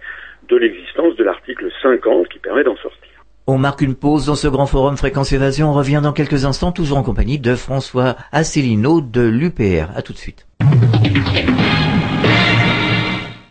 [0.48, 3.11] de l'existence de l'article 50 qui permet d'en sortir.
[3.48, 5.72] On marque une pause dans ce grand forum Fréquence Évasion.
[5.72, 9.90] On revient dans quelques instants, toujours en compagnie de François Asselineau de l'UPR.
[9.96, 10.46] À tout de suite.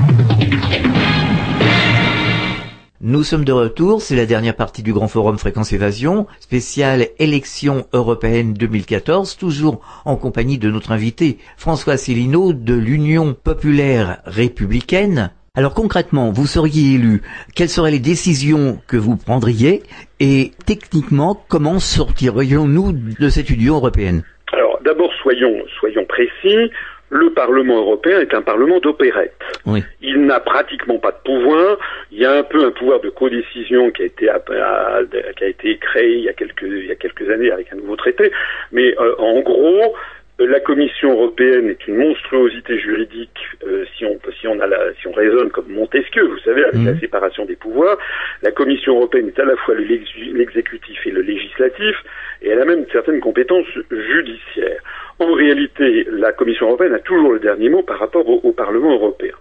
[3.08, 7.86] Nous sommes de retour, c'est la dernière partie du Grand Forum Fréquence Évasion, spéciale élection
[7.94, 15.30] européenne 2014, toujours en compagnie de notre invité François Asselineau de l'Union populaire républicaine.
[15.54, 17.22] Alors concrètement, vous seriez élu,
[17.56, 19.84] quelles seraient les décisions que vous prendriez
[20.20, 24.24] et techniquement, comment sortirions-nous de cette Union européenne?
[24.52, 26.72] Alors d'abord, soyons, soyons précis,
[27.10, 29.36] le Parlement européen est un Parlement d'opérette.
[29.66, 29.84] Oui.
[30.02, 31.78] Il n'a pratiquement pas de pouvoir.
[32.12, 35.02] Il y a un peu un pouvoir de codécision qui a été, à- à-
[35.38, 37.76] qui a été créé il y a quelques, il y a quelques années avec un
[37.78, 38.32] nouveau traité.
[38.72, 39.96] Mais euh, en gros,
[40.40, 45.08] la Commission européenne est une monstruosité juridique euh, si on si on a la, si
[45.08, 46.88] on raisonne comme Montesquieu, vous savez, avec Mhm.
[46.88, 47.98] la séparation des pouvoirs.
[48.42, 51.96] La Commission européenne est à la fois le l'ex- l'exécutif et le législatif,
[52.42, 54.82] et elle a même certaines compétences judiciaires.
[55.20, 58.94] En réalité, la Commission européenne a toujours le dernier mot par rapport au, au Parlement
[58.94, 59.34] européen.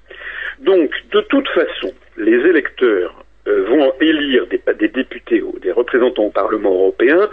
[0.60, 6.72] Donc, de toute façon, les électeurs euh, vont élire des, députés des représentants au Parlement
[6.72, 7.28] européen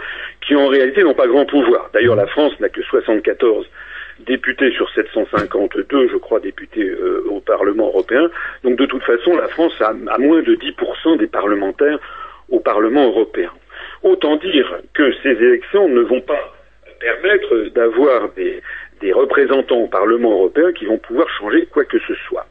[0.46, 1.88] qui en réalité n'ont pas grand pouvoir.
[1.94, 3.66] D'ailleurs, la France n'a que 74
[4.20, 8.30] députés sur 752, je crois, députés euh, au Parlement européen.
[8.62, 11.98] Donc, de toute façon, la France a, moins de 10% des parlementaires
[12.50, 13.50] au Parlement européen.
[14.02, 16.52] Autant dire que ces élections ne vont pas
[17.00, 22.46] permettre d'avoir des représentants au Parlement européen qui vont pouvoir changer quoi que ce soit.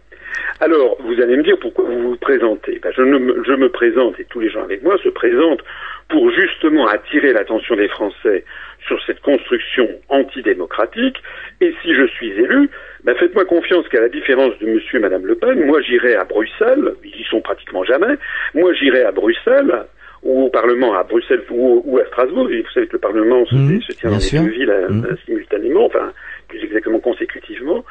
[0.60, 2.80] Alors, vous allez me dire pourquoi vous vous présentez.
[2.82, 5.63] Ben, je, ne me, je me présente, et tous les gens avec moi se présentent
[6.10, 8.44] pour justement attirer l'attention des Français
[8.88, 11.17] sur cette construction antidémocratique.
[11.62, 12.70] Et si je suis élu,
[13.04, 16.24] ben, faites-moi confiance qu'à la différence de monsieur et madame Le Pen, moi j'irai à
[16.26, 18.15] Bruxelles, ils y sont pratiquement jamais,
[18.54, 19.86] moi j'irai à Bruxelles,
[20.24, 23.56] ou au Parlement à Bruxelles ou, ou à Strasbourg, vous savez que le Parlement se,
[23.56, 25.17] Mmh, se tient dans les deux villes euh, Mmh.
[25.26, 26.12] simultanément, enfin
[26.52, 27.84] plus exactement consécutivement,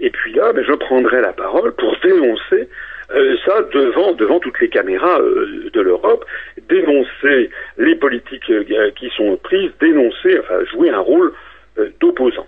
[0.00, 2.68] et puis là, ben, je prendrai la parole pour dénoncer
[3.14, 6.24] euh, ça devant devant toutes les caméras euh, de l'Europe,
[6.68, 11.32] dénoncer les politiques euh, qui sont prises, dénoncer, enfin jouer un rôle
[11.78, 12.46] euh, d'opposant.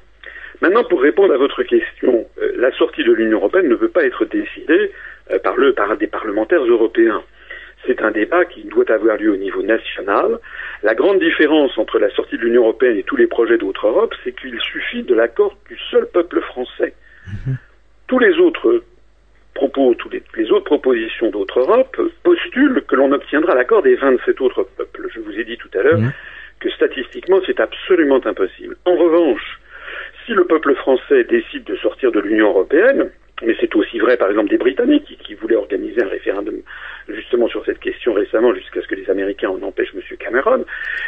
[0.60, 4.04] Maintenant, pour répondre à votre question, euh, la sortie de l'Union européenne ne peut pas
[4.04, 4.90] être décidée
[5.30, 7.22] euh, par le par des parlementaires européens.
[7.88, 10.38] C'est un débat qui doit avoir lieu au niveau national.
[10.82, 14.14] La grande différence entre la sortie de l'Union européenne et tous les projets d'autres Europe,
[14.22, 16.92] c'est qu'il suffit de l'accord du seul peuple français.
[18.06, 18.84] Tous les autres
[19.54, 24.38] propos, tous les, les autres propositions d'autres Europe postulent que l'on obtiendra l'accord des 27
[24.42, 25.08] autres peuples.
[25.14, 26.12] Je vous ai dit tout à l'heure Mhm.
[26.60, 28.76] que statistiquement c'est absolument impossible.
[28.84, 29.60] En revanche,
[30.26, 33.10] si le peuple français décide de sortir de l'Union européenne,
[33.42, 36.56] mais c'est aussi vrai par exemple des Britanniques qui, qui voulaient organiser un référendum
[37.08, 40.02] justement sur cette question récemment jusqu'à ce que les Américains en empêchent M.
[40.18, 40.64] Cameron,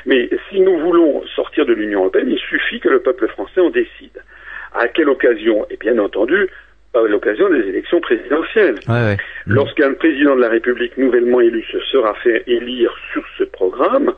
[0.06, 3.70] mais si nous voulons sortir de l'Union européenne, il suffit que le peuple français en
[3.70, 4.22] décide.
[4.72, 5.66] À quelle occasion?
[5.70, 6.48] Et bien entendu,
[6.94, 8.76] à l'occasion des élections présidentielles.
[8.88, 9.16] Ouais, ouais.
[9.46, 14.12] Lorsqu'un président de la République nouvellement élu se sera fait élire sur ce programme,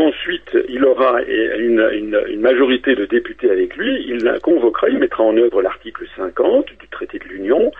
[0.00, 5.36] qu'ensuite il aura une, majorité de députés avec lui, il la convoquera, il mettra en
[5.36, 7.70] œuvre l'article 50 du traité de l'Union,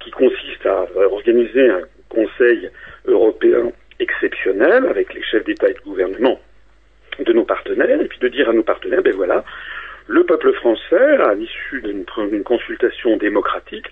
[0.00, 2.70] qui consiste à organiser un conseil
[3.06, 6.40] européen exceptionnel avec les chefs d'État et de gouvernement
[7.18, 9.44] de nos partenaires, et puis de dire à nos partenaires, ben voilà,
[10.06, 13.86] le peuple français, à l'issue d'une consultation démocratique,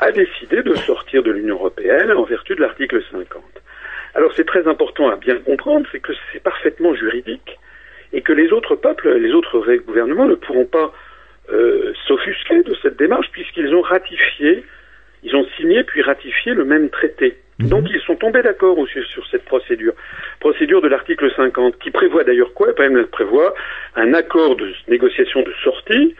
[0.00, 3.42] a décidé de sortir de l'Union européenne en vertu de l'article 50.
[4.14, 7.58] Alors c'est très important à bien comprendre, c'est que c'est parfaitement juridique
[8.12, 10.92] et que les autres peuples, les autres gouvernements ne pourront pas
[11.52, 14.64] euh, s'offusquer de cette démarche puisqu'ils ont ratifié,
[15.22, 17.36] ils ont signé puis ratifié le même traité.
[17.58, 17.68] Mhm.
[17.68, 19.94] Donc ils sont tombés d'accord aussi sur cette procédure,
[20.40, 22.68] procédure de l'article 50, qui prévoit d'ailleurs quoi?
[22.78, 23.54] Elle prévoit
[23.96, 26.14] un accord de négociation de sortie,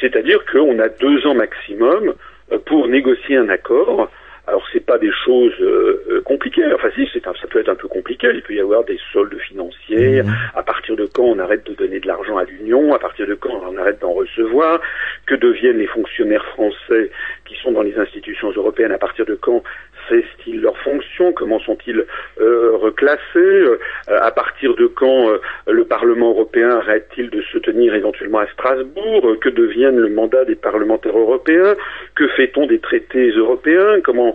[0.00, 2.14] c'est-à-dire qu'on a deux ans maximum
[2.52, 4.10] euh, pour négocier un accord.
[4.46, 6.64] Alors c'est pas des choses euh, euh, compliquées.
[6.74, 8.28] Enfin si, c'est un- ça peut être un peu compliqué.
[8.34, 10.22] Il peut y avoir des soldes financiers.
[10.22, 10.34] Mhm.
[10.54, 12.94] À partir de quand on arrête de donner de l'argent à l'Union?
[12.94, 14.80] À partir de quand on arrête d'en recevoir?
[15.26, 17.10] Que deviennent les fonctionnaires français
[17.46, 18.92] qui sont dans les institutions européennes?
[18.92, 19.62] À partir de quand
[20.08, 22.04] cessent-ils leurs fonctions Comment sont-ils
[22.40, 23.76] euh, reclassés Euh,
[24.08, 25.38] À partir de quand euh,
[25.70, 30.54] le Parlement européen arrête-t-il de se tenir éventuellement à Strasbourg Que deviennent le mandat des
[30.56, 31.74] parlementaires européens
[32.14, 34.34] Que fait-on des traités européens Comment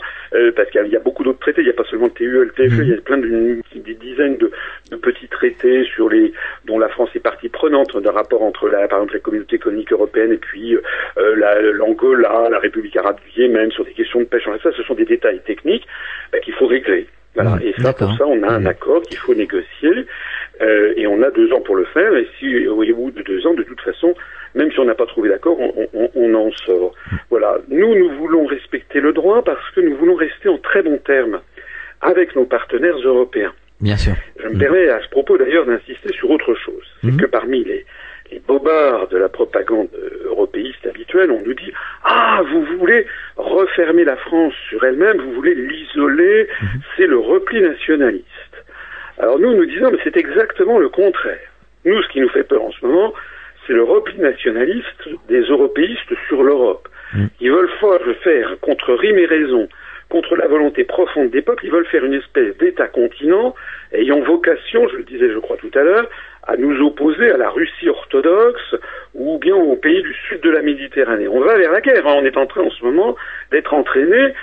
[0.56, 1.62] Parce qu'il y a beaucoup d'autres traités.
[1.62, 2.80] Il n'y a pas seulement le TUE, le TFE.
[2.82, 4.52] Il y a plein d'une des dizaines de,
[4.92, 6.34] de petits traités sur les
[6.66, 9.92] dont la France est partie prenante d'un rapport entre la, par exemple la communauté économique
[9.92, 14.26] européenne et puis euh, la- l'Angola, la République arabe du Yémen sur des questions de
[14.26, 14.44] pêche.
[14.48, 17.08] Enfin, ça, ce sont des détails techniques ben, qu'il faut régler.
[17.36, 17.58] Voilà.
[17.64, 20.06] Et ça, pour ça, on a un accord qu'il faut négocier
[20.62, 22.14] euh, et on a deux ans pour le faire.
[22.16, 24.14] Et si au bout de deux ans, de toute façon,
[24.56, 26.94] même si on n'a pas trouvé d'accord, on, on- on en sort.
[27.30, 27.58] Voilà.
[27.70, 31.40] Nous, nous voulons respecter le droit parce que nous voulons rester en très bons termes
[32.02, 33.54] avec nos partenaires européens.
[33.80, 34.14] Bien sûr.
[34.44, 36.84] Je me permets à ce propos d'ailleurs d'insister sur autre chose.
[37.02, 37.18] C'est Mhm.
[37.22, 37.86] que parmi les,
[38.32, 41.72] les bobards de la propagande euh, européiste habituelle, on nous dit
[42.04, 43.06] Ah, vous voulez
[43.38, 46.48] refermer la France sur elle-même, vous voulez l'isoler,
[46.96, 48.26] c'est le repli nationaliste.
[49.18, 51.40] Alors nous, nous disons, mais c'est exactement le contraire.
[51.86, 53.14] Nous, ce qui nous fait peur en ce moment,
[53.66, 56.88] c'est le repli nationaliste des européistes sur l'Europe.
[57.40, 57.70] Ils veulent
[58.24, 59.68] faire contre rime et raison,
[60.10, 63.56] contre la volonté profonde des peuples, ils veulent faire une espèce d'État-continent
[63.94, 66.10] ayant vocation, je le disais je crois tout à l'heure,
[66.48, 68.76] à nous opposer à la Russie orthodoxe
[69.14, 71.28] ou bien aux pays du sud de la Méditerranée.
[71.28, 72.16] On va vers la guerre, hein.
[72.18, 73.16] on est en train en ce moment
[73.52, 74.34] d'être entraîné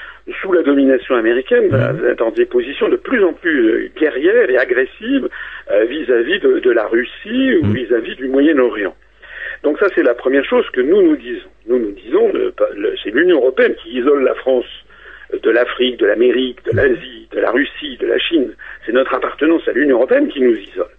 [0.40, 1.68] sous la domination américaine
[2.18, 5.28] dans des positions de plus en plus euh, guerrières et agressives
[5.70, 8.94] euh, vis-à-vis de, de, la Russie ou vis-à-vis du Moyen-Orient.
[9.62, 11.48] Donc ça c'est la première chose que nous nous disons.
[11.68, 12.32] Nous nous disons,
[13.02, 14.66] c'est l'Union européenne qui isole la France
[15.32, 18.54] de l'Afrique, de l'Amérique, de l'Asie, de la Russie, de la Chine.
[18.84, 20.90] C'est notre appartenance à l'Union européenne qui nous isole.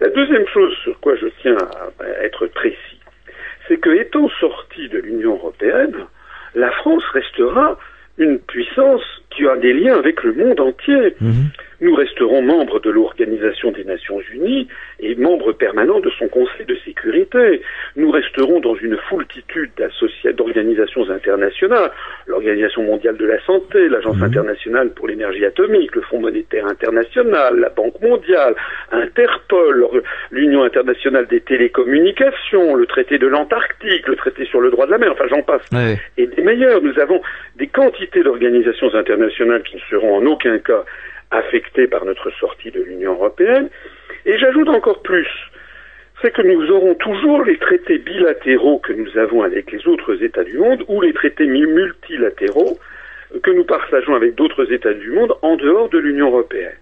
[0.00, 3.00] La deuxième chose sur quoi je tiens à être précis,
[3.68, 5.94] c'est que étant sorti de l'Union européenne,
[6.54, 7.78] la France restera
[8.18, 9.02] une puissance
[9.34, 11.14] qui a des liens avec le monde entier.
[11.20, 11.50] Mhm.
[11.80, 14.68] Nous resterons membres de l'Organisation des Nations Unies
[15.00, 17.60] et membres permanents de son Conseil de sécurité.
[17.96, 19.70] Nous resterons dans une foultitude
[20.36, 21.90] d'organisations internationales,
[22.26, 24.24] l'Organisation mondiale de la santé, l'Agence mhm.
[24.24, 28.54] internationale pour l'énergie atomique, le Fonds monétaire international, la Banque mondiale,
[28.92, 29.86] Interpol,
[30.30, 34.98] l'Union internationale des télécommunications, le traité de l'Antarctique, le traité sur le droit de la
[34.98, 35.68] mer, enfin j'en passe.
[36.16, 37.20] Et des meilleurs, nous avons
[37.56, 40.84] des quantités d'organisations internationales qui ne seront en aucun cas
[41.30, 43.68] affectés par notre sortie de l'Union européenne.
[44.26, 45.28] Et j'ajoute encore plus,
[46.22, 50.44] c'est que nous aurons toujours les traités bilatéraux que nous avons avec les autres États
[50.44, 52.78] du monde ou les traités multilatéraux
[53.42, 56.76] que nous partageons avec d'autres États du monde en dehors de l'Union européenne.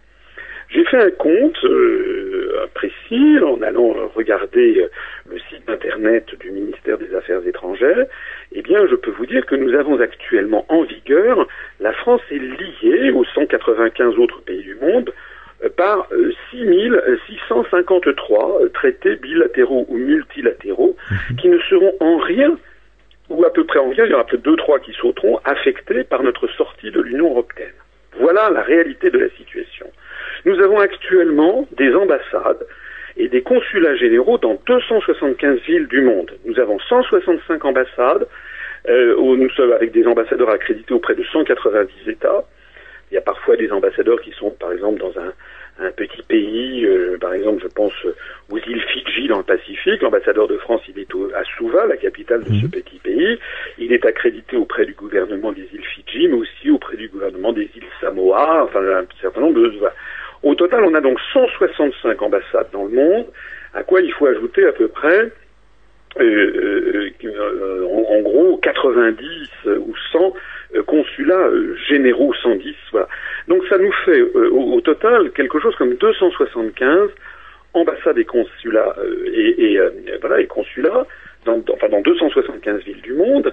[0.73, 4.89] J'ai fait un compte euh, précis en allant regarder euh,
[5.31, 8.07] le site internet du ministère des Affaires étrangères.
[8.53, 11.47] Eh bien, je peux vous dire que nous avons actuellement en vigueur,
[11.81, 15.12] la France est liée aux 195 autres pays du monde
[15.62, 16.09] euh, par
[16.51, 21.37] 6653 traités bilatéraux ou multilatéraux mhm.
[21.37, 22.57] qui ne seront en rien
[23.29, 26.05] ou à peu près en rien, il y aura peut-être deux, trois qui sauteront, affectés
[26.05, 27.75] par notre sortie de l'Union européenne.
[28.18, 29.87] Voilà la réalité de la situation.
[30.45, 32.66] Nous avons actuellement des ambassades
[33.16, 36.32] et des consulats généraux dans 275 villes du monde.
[36.45, 38.26] Nous avons 165 ambassades,
[38.88, 42.45] euh, où nous sommes avec des ambassadeurs accrédités auprès de 190 États.
[43.11, 45.32] Il y a parfois des ambassadeurs qui sont, par exemple, dans un,
[45.97, 47.93] petit pays, euh, par exemple, je pense
[48.51, 50.01] aux îles Fidji dans le Pacifique.
[50.01, 52.70] L'ambassadeur de France, il est à Suva, la capitale de ce mhm.
[52.70, 53.38] petit pays.
[53.78, 57.68] Il est accrédité auprès du gouvernement des îles Fidji, mais aussi auprès du gouvernement des
[57.74, 59.72] îles Samoa, enfin un certain nombre de...
[60.43, 63.26] Au total, on a donc 165 ambassades dans le monde,
[63.74, 65.30] à quoi il faut ajouter à peu près,
[66.20, 70.34] euh, euh, euh, en, gros, 90 ou 100
[70.86, 71.49] consulats
[71.88, 73.09] généraux, 110, voilà.
[73.49, 77.11] Donc ça nous fait au, total quelque chose comme 275
[77.74, 78.95] ambassades et consulats
[79.26, 79.78] et,
[80.20, 81.07] voilà et consulats
[81.45, 83.49] dans, enfin dans 275 villes du monde.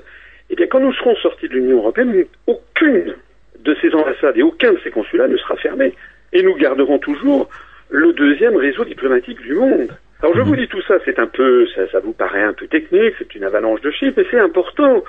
[0.50, 3.16] Et eh bien quand nous serons sortis de l'Union européenne, aucune
[3.60, 5.94] de ces ambassades et aucun de ces consulats ne sera fermé
[6.34, 7.50] et nous garderons toujours
[7.90, 9.90] le deuxième réseau diplomatique du monde.
[10.22, 12.68] Alors je vous dis tout ça, c'est un peu, ça, ça, vous paraît un peu
[12.68, 15.02] technique, c'est une avalanche de chiffres, mais c'est important.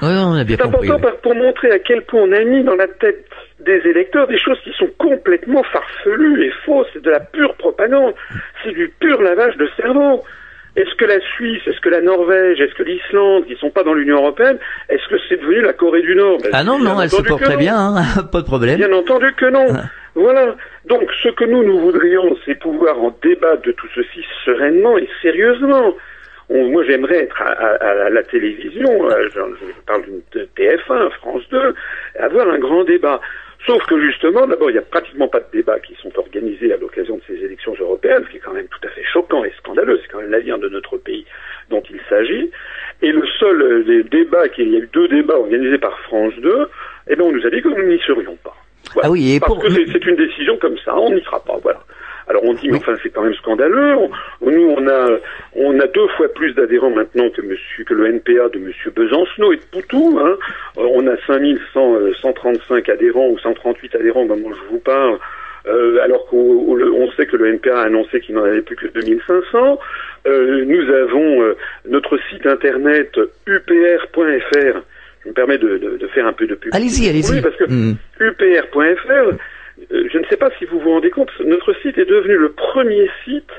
[0.46, 3.26] c'est important pour montrer à quel point on a mis dans la tête
[3.58, 8.14] des électeurs des choses qui sont complètement farfelues et fausses, c'est de la pure propagande,
[8.62, 10.22] c'est du pur lavage de cerveau.
[10.76, 13.92] Est-ce que la Suisse, est-ce que la Norvège, est-ce que l'Islande, qui sont pas dans
[13.92, 14.58] l'Union européenne,
[14.88, 16.38] est-ce que c'est devenu la Corée du Nord?
[16.44, 18.76] Ben, Ah non, non, elle se porte très bien, hein, pas de problème.
[18.76, 19.66] Bien entendu que non.
[20.14, 20.56] Voilà.
[20.86, 25.08] Donc, ce que nous, nous voudrions, c'est pouvoir en débattre de tout ceci sereinement et
[25.22, 25.94] sérieusement.
[26.48, 29.40] moi, j'aimerais être à, la télévision, euh, je,
[29.86, 30.22] parle d'une
[30.56, 31.74] TF1, France 2,
[32.18, 33.20] avoir un grand débat.
[33.66, 36.78] Sauf que justement, d'abord, il n'y a pratiquement pas de débats qui sont organisés à
[36.78, 39.52] l'occasion de ces élections européennes, ce qui est quand même tout à fait choquant et
[39.58, 40.00] scandaleux.
[40.02, 41.26] C'est quand même l'avenir de notre pays
[41.68, 42.50] dont il s'agit.
[43.02, 46.68] Et le seul euh, débat, qu'il y a eu deux débats organisés par France 2,
[47.08, 48.56] eh bien, on nous a dit que nous n'y serions pas.
[49.02, 51.80] Ah oui, et Parce que c'est une décision comme ça, on n'y sera pas, voilà.
[52.30, 53.96] Alors on dit, mais enfin c'est quand même scandaleux.
[54.40, 55.18] nous on a
[55.56, 59.52] on a deux fois plus d'adhérents maintenant que monsieur que le NPA de monsieur Besancenot
[59.52, 60.16] et de Poutou.
[60.22, 60.36] Hein.
[60.78, 65.18] Euh, on a 5135 euh, adhérents ou 138 adhérents au moment où je vous parle.
[65.66, 69.80] Euh, alors qu'on sait que le NPA a annoncé qu'il n'en avait plus que 2500.
[70.28, 71.54] Euh, nous avons
[71.88, 73.18] notre site internet
[73.48, 74.78] upr.fr
[75.24, 76.76] je me permets de, de, de, faire un peu de publicité.
[76.76, 77.42] Allez-y, allez-y.
[77.42, 77.96] parce que hmm.
[78.20, 82.36] upr.fr, euh, je ne sais pas si vous vous rendez compte, notre site est devenu
[82.36, 83.50] le premier site,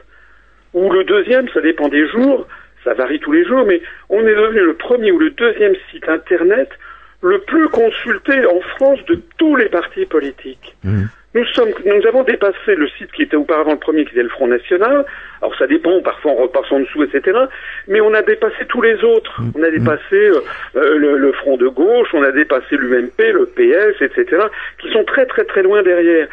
[0.73, 2.47] ou le deuxième, ça dépend des jours,
[2.83, 6.07] ça varie tous les jours, mais on est devenu le premier ou le deuxième site
[6.07, 6.69] Internet
[7.21, 10.75] le plus consulté en France de tous les partis politiques.
[10.83, 11.05] Hmm.
[11.33, 14.29] Nous sommes, nous avons dépassé le site qui était auparavant le premier, qui était le
[14.29, 15.05] Front National.
[15.41, 17.37] Alors ça dépend, parfois on repasse en dessous, etc.
[17.87, 19.41] Mais on a dépassé tous les autres.
[19.41, 19.51] Mmh.
[19.55, 20.41] On a dépassé euh,
[20.75, 24.43] euh, le, le Front de gauche, on a dépassé l'UMP, le PS, etc.
[24.79, 26.27] Qui sont très très très loin derrière.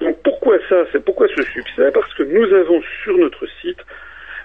[0.00, 1.90] Donc pourquoi ça C'est pourquoi ce succès?
[1.94, 3.80] Parce que nous avons sur notre site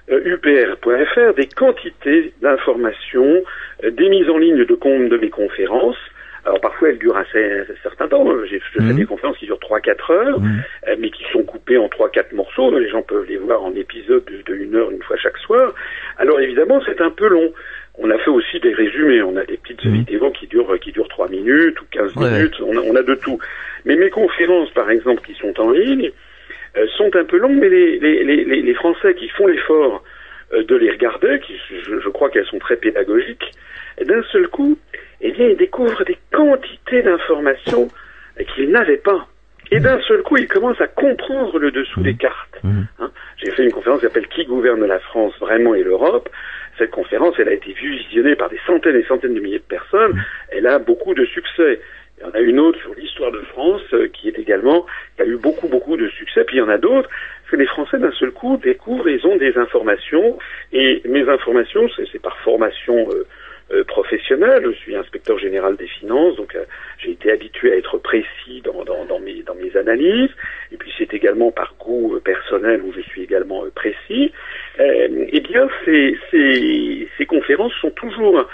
[0.10, 3.44] euh, upr.fr des quantités d'informations,
[3.84, 5.98] euh, des mises en ligne de compte de mes conférences.
[6.48, 8.26] Alors parfois elles durent un, cer- un certain temps.
[8.46, 8.96] J'ai je fais Mhm.
[8.96, 10.64] des conférences qui durent 3-4 heures, Mhm.
[10.88, 12.72] euh, mais qui sont coupées en 3-4 morceaux.
[12.80, 15.74] Les gens peuvent les voir en épisodes de, une heure une fois chaque soir.
[16.18, 17.52] Alors évidemment c'est un peu long.
[18.00, 19.22] On a fait aussi des résumés.
[19.24, 19.94] On a des petites Mhm.
[19.94, 22.56] vidéos qui durent qui durent 3 minutes ou 15 Ouais, minutes.
[22.62, 23.40] On, a, on a de tout.
[23.84, 26.12] Mais mes conférences par exemple qui sont en ligne
[26.78, 30.04] euh, sont un peu longues, mais les, les, les, les- Français qui font l'effort
[30.54, 33.52] euh, de les regarder, qui, je, je crois qu'elles sont très pédagogiques,
[33.98, 34.78] et d'un seul coup,
[35.22, 37.90] eh bien, ils découvrent des quantités d'informations
[38.56, 39.28] qu'ils n'avaient pas.
[39.72, 42.58] Et d'un seul coup, ils commencent à comprendre le dessous des cartes.
[42.64, 42.88] Mhm.
[43.00, 43.12] Hein.
[43.38, 46.30] J'ai fait une conférence qui s'appelle Qui gouverne la France vraiment et l'Europe?
[46.78, 50.24] Cette conférence, elle a été visionnée par des centaines et centaines de milliers de personnes.
[50.52, 51.82] Elle a beaucoup de succès.
[52.20, 55.22] Il y en a une autre sur l'histoire de France euh, qui est également qui
[55.24, 56.44] a eu beaucoup beaucoup de succès.
[56.46, 57.10] Puis il y en a d'autres.
[57.10, 60.38] Parce que les Français d'un seul coup découvrent, ils ont des informations.
[60.72, 63.26] Et mes informations, c'est c'est par formation euh,
[63.72, 64.64] euh, professionnelle.
[64.66, 66.64] Je suis inspecteur général des finances, donc euh,
[67.00, 70.32] j'ai été habitué à être précis dans, dans, dans mes dans mes analyses.
[70.72, 74.32] Et puis c'est également par goût euh, personnel où je suis également euh, précis.
[74.80, 78.48] Euh, eh bien, ces, ces, ces conférences sont toujours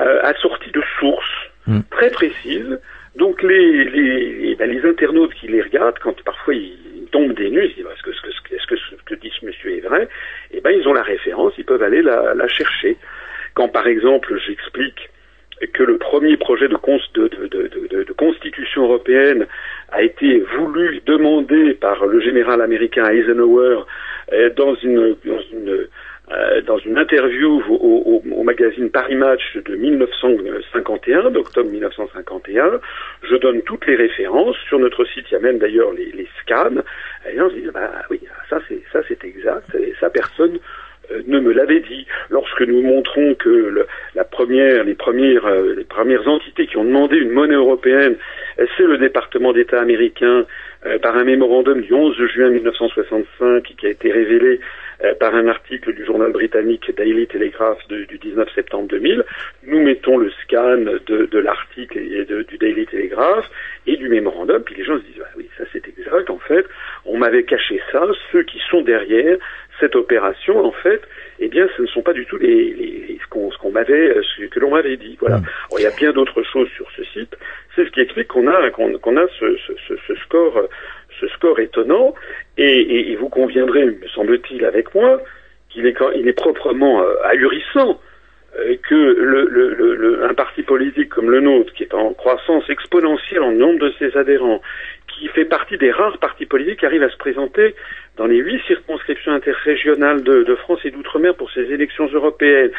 [0.00, 1.80] euh, assorties de sources Mm.
[1.90, 2.80] très précises.
[3.16, 7.64] Donc les, les, ben, les internautes qui les regardent, quand parfois ils tombent des nues,
[7.64, 10.08] ils se disent est-ce que, est-ce que, que ce que dit ce monsieur est vrai?
[10.52, 12.96] Eh ben ils ont la référence, ils peuvent aller la, la chercher.
[13.58, 15.10] Quand par exemple j'explique
[15.72, 19.48] que le premier projet de, cons- de, de, de, de- de constitution européenne
[19.90, 23.80] a été voulu, demandé par le général américain Eisenhower
[24.32, 24.50] euh,
[26.30, 32.80] euh, dans une interview au, magazine Paris Match de 1951, d'octobre 1951,
[33.28, 34.56] je donne toutes les références.
[34.68, 36.76] Sur notre site, il y a même d'ailleurs les, scans.
[37.34, 39.74] Et on se dit, bah oui, ça c'est exact.
[39.74, 40.60] Et ça, personne
[41.26, 42.06] ne me l'avait dit.
[42.30, 46.84] Lorsque nous montrons que le- la première, les premières, euh, les premières entités qui ont
[46.84, 48.16] demandé une monnaie européenne,
[48.58, 50.46] euh, c'est le département d'État américain
[50.86, 54.60] euh, par un mémorandum du 11 juin 1965 qui a été révélé
[55.04, 59.24] euh, par un article du journal britannique Daily Telegraph du 19 septembre 2000.
[59.66, 63.48] Nous mettons le scan de, de l'article et du Daily Telegraph
[63.86, 66.64] et du mémorandum, puis les gens se disent ah oui ça c'est exact en fait,
[67.06, 69.36] on m'avait caché ça, ceux qui sont derrière
[69.80, 71.00] cette opération en fait,
[71.40, 73.18] eh bien ce ne sont pas du tout les, les- les-
[73.52, 75.16] ce qu'on m'avait euh, ce que l'on m'avait dit.
[75.20, 75.38] Voilà.
[75.38, 75.44] Mm.
[75.70, 77.36] Alors, il y a bien d'autres choses sur ce site.
[77.76, 80.68] C'est ce qui explique qu'on a qu'on a ce, ce, ce, score
[81.20, 82.14] ce score étonnant
[82.56, 85.20] et, et- et vous conviendrez, me semble-t-il, avec moi,
[85.70, 88.00] qu'il est il est proprement euh, ahurissant
[88.58, 92.14] euh, que le, le, le- le- un parti politique comme le nôtre, qui est en
[92.14, 94.60] croissance exponentielle en nombre de ses adhérents,
[95.18, 97.74] qui fait partie des rares partis politiques qui arrivent à se présenter
[98.16, 102.70] dans les huit circonscriptions interrégionales de, France et d'outre-mer pour ces élections européennes,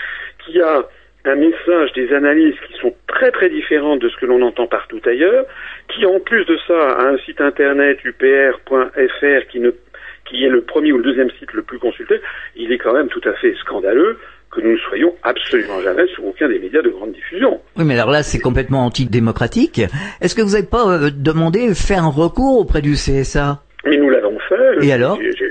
[0.45, 0.87] qui a
[1.25, 5.01] un message, des analyses qui sont très très différentes de ce que l'on entend partout
[5.05, 5.45] ailleurs,
[5.89, 10.97] qui en plus de ça a un site internet upr.fr qui est le premier ou
[10.97, 12.21] le deuxième site le plus consulté,
[12.55, 14.17] il est quand même tout à fait scandaleux
[14.51, 17.59] que nous ne soyons absolument jamais sur aucun des médias de grande diffusion.
[17.77, 19.81] Oui, mais alors là, c'est complètement antidémocratique.
[20.21, 24.09] Est-ce que vous n'avez pas euh, demandé faire un recours auprès du CSA Mais nous
[24.09, 24.85] l'avons fait.
[24.85, 25.17] Et alors?
[25.21, 25.48] j'ai-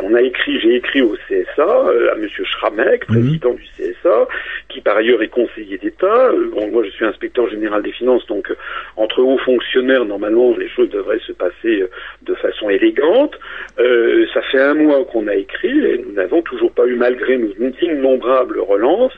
[0.00, 3.14] ben, On a écrit, j'ai écrit au CSA, euh, à Monsieur Schramek, Mhm.
[3.16, 4.28] président du CSA,
[4.68, 6.26] qui par ailleurs est conseiller d'État.
[6.30, 8.54] Euh, bon, moi, je suis inspecteur général des finances, donc euh,
[8.96, 11.84] entre hauts fonctionnaires, normalement, les choses devraient se passer
[12.22, 13.38] de façon élégante.
[13.78, 17.36] Euh, ça fait un mois qu'on a écrit et nous n'avons toujours pas eu, malgré
[17.38, 19.12] nos innombrables relances,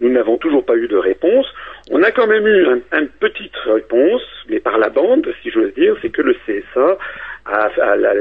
[0.00, 1.46] nous n'avons toujours pas eu de réponse.
[1.90, 5.72] On a quand même eu un- une petite réponse, mais par la bande, si j'ose
[5.74, 6.98] dire, c'est que le CSA
[7.46, 7.70] a,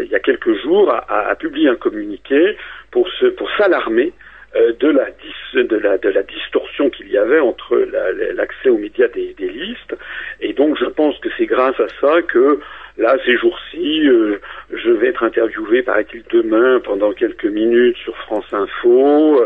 [0.04, 2.58] il y a quelques jours, a, publié un communiqué
[2.92, 3.08] pour
[3.38, 4.14] pour s'alarmer
[4.56, 9.08] euh, de la de la distorsion qu'il y avait entre la- la- l'accès aux médias
[9.08, 9.96] des listes.
[10.42, 12.60] Et donc, je pense que c'est grâce à ça que
[12.98, 14.38] là, ces jours-ci, euh,
[14.72, 19.42] je vais être interviewé, paraît-il, demain pendant quelques minutes sur France Info.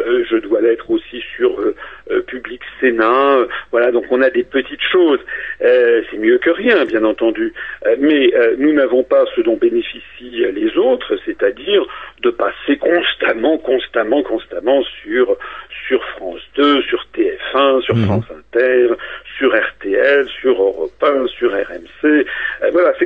[0.00, 1.74] Euh, je dois l'être aussi sur euh,
[2.10, 3.46] euh, Public Sénat.
[3.70, 5.20] Voilà, donc on a des petites choses.
[5.62, 7.52] Euh, c'est mieux que rien, bien entendu.
[7.86, 11.84] Euh, mais euh, nous n'avons pas ce dont bénéficient les autres, c'est-à-dire
[12.22, 15.36] de passer constamment, constamment, constamment sur
[15.88, 18.04] sur France 2, sur TF1, sur Mhm.
[18.04, 18.88] France Inter,
[19.38, 21.69] sur RTL, sur Europe 1, sur RMC.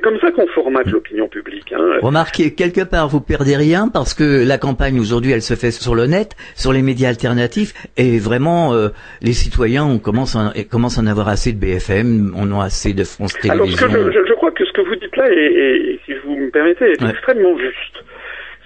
[0.04, 1.72] Comme ça qu'on formate l'opinion publique.
[1.72, 1.98] Hein.
[2.02, 5.94] Remarquez, quelque part, vous perdez rien parce que la campagne aujourd'hui, elle se fait sur
[5.94, 8.88] le net, sur les médias alternatifs, et vraiment, euh,
[9.22, 12.92] les citoyens, on commence à, commencent à en avoir assez de BFM, on a assez
[12.92, 13.88] de France Alors, ce Télévisions.
[13.88, 16.50] que je, je- je crois que ce que vous dites là, et si vous me
[16.50, 17.10] permettez, est Ouais.
[17.10, 18.04] extrêmement juste.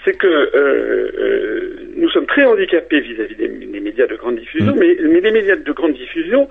[0.04, 4.74] C'est que euh, euh, nous sommes très handicapés vis-à-vis des, des médias de grande diffusion,
[4.74, 4.78] Mm.
[4.80, 6.48] mais, mais les médias de grande diffusion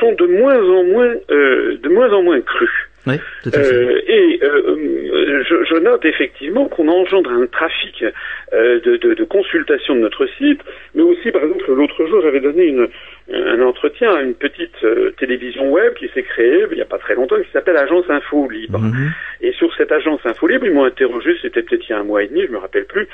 [0.00, 2.70] sont de moins en moins, euh, de moins en moins crus.
[3.06, 8.04] Euh, et euh, euh, je, je note effectivement qu'on engendre un trafic
[8.52, 10.60] euh, de, de, de consultation de notre site,
[10.94, 12.88] mais aussi, par exemple, l'autre jour, j'avais donné une,
[13.32, 16.98] un entretien à une petite euh, télévision web qui s'est créée il n'y a pas
[16.98, 18.78] très longtemps, qui s'appelle Agence Info Libre.
[18.78, 19.10] Mhm.
[19.40, 22.04] Et sur cette agence Info Libre, ils m'ont interrogé, c'était peut-être il y a un
[22.04, 23.06] mois et demi, je me rappelle plus,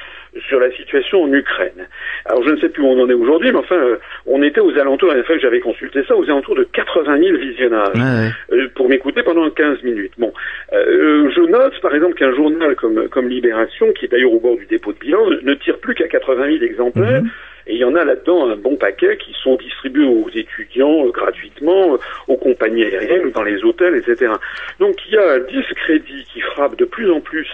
[0.49, 1.87] sur la situation en Ukraine.
[2.27, 3.97] Alors je ne sais plus où on en est aujourd'hui, mais enfin, euh,
[4.27, 7.19] on était aux alentours, la dernière fois que j'avais consulté ça, aux alentours de 80
[7.19, 8.57] 000 visionnages Ouais, ouais.
[8.59, 10.13] euh, pour m'écouter pendant 15 minutes.
[10.19, 10.33] Bon,
[10.73, 14.57] euh, je note par exemple qu'un journal comme, comme Libération, qui est d'ailleurs au bord
[14.57, 17.23] du dépôt de bilan, ne tire plus qu'à 80 000 exemplaires.
[17.23, 17.31] Mhm.
[17.67, 21.11] Et il y en a là-dedans un bon paquet qui sont distribués aux étudiants euh,
[21.11, 21.99] gratuitement, euh,
[22.29, 24.33] aux compagnies aériennes dans les hôtels, etc.
[24.81, 27.49] Donc il y a un discrédit qui frappe de plus en plus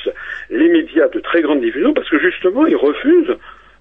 [0.51, 3.37] les médias de très grande diffusion parce que justement ils refusent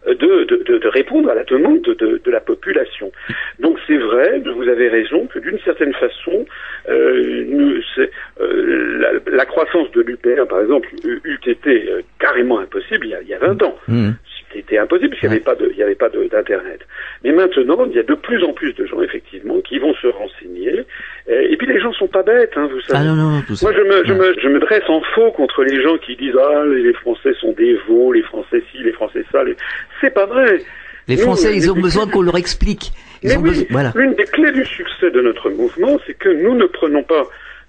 [0.08, 3.12] euh, de, de, répondre à la demande de, de- la population.
[3.60, 6.46] Donc c'est vrai, vous avez raison, que d'une certaine façon,
[9.28, 13.34] la, croissance de l'UPR, par exemple, eût été carrément impossible il y a, il y
[13.34, 13.76] a 20 ans.
[13.88, 14.16] Mhm.
[14.68, 16.82] C'était impossible parce qu'il n'y avait pas de, il y avait pas de- d'internet.
[17.24, 20.08] Mais maintenant, il y a de plus en plus de gens effectivement qui vont se
[20.08, 20.84] renseigner.
[21.30, 23.00] Et puis les gens sont pas bêtes, hein, vous savez.
[23.00, 23.66] Ah non, non, non, tout ça.
[23.70, 26.36] Moi, je me, je, me, je me dresse en faux contre les gens qui disent
[26.38, 29.44] ah les Français sont des veaux, les Français ci, les Français ça.
[29.44, 29.56] Les...
[30.02, 30.60] C'est pas vrai.
[31.08, 32.92] Les Français, ils ont besoin qu'on leur explique.
[33.24, 33.92] Ils Mais ont oui, besoin, voilà.
[33.96, 37.24] l'une des clés du succès de notre mouvement, c'est que nous ne prenons pas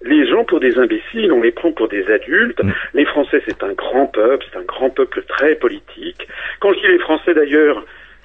[0.09, 2.63] les gens pour des imbéciles, on les prend pour des adultes.
[2.63, 2.73] Mm.
[2.95, 6.27] Les Français, c'est un grand peuple, c'est un grand peuple très politique.
[6.61, 7.85] Quand je dis les Français d'ailleurs,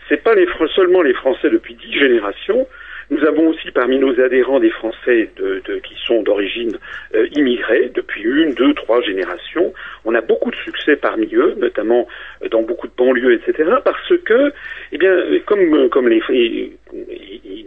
[0.09, 2.67] c'est pas les, seulement les Français depuis dix générations.
[3.09, 6.77] Nous avons aussi parmi nos adhérents des Français de, de- qui sont d'origine
[7.15, 9.73] euh, immigrée depuis une, deux, trois générations.
[10.05, 12.07] On a beaucoup de succès parmi eux, notamment
[12.43, 13.69] euh, dans beaucoup de banlieues, etc.
[13.83, 14.53] Parce que,
[14.93, 16.21] eh bien, euh, comme comme les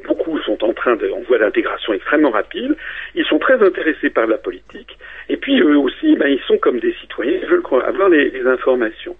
[0.07, 2.77] beaucoup sont en train de, en voie d'intégration extrêmement rapide,
[3.15, 4.99] ils sont très intéressés par la politique.
[5.29, 8.47] Et puis eux aussi, ben, ils sont comme des citoyens, ils veulent avoir les, les
[8.47, 9.17] informations.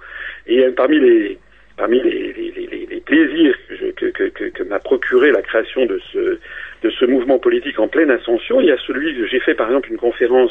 [0.47, 1.39] Et euh, parmi les
[1.77, 6.01] parmi les, les, les- plaisirs que, je- que, que, que, m'a procuré la création de
[6.13, 6.39] ce,
[6.83, 9.69] de ce mouvement politique en pleine ascension, il y a celui que j'ai fait par
[9.69, 10.51] exemple une conférence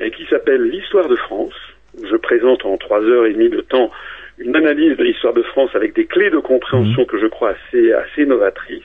[0.00, 1.54] euh, qui s'appelle l'histoire de France,
[1.96, 3.90] où je présente en trois heures et demie de temps
[4.38, 7.92] une analyse de l'histoire de France avec des clés de compréhension que je crois assez,
[7.92, 8.82] assez novatrices.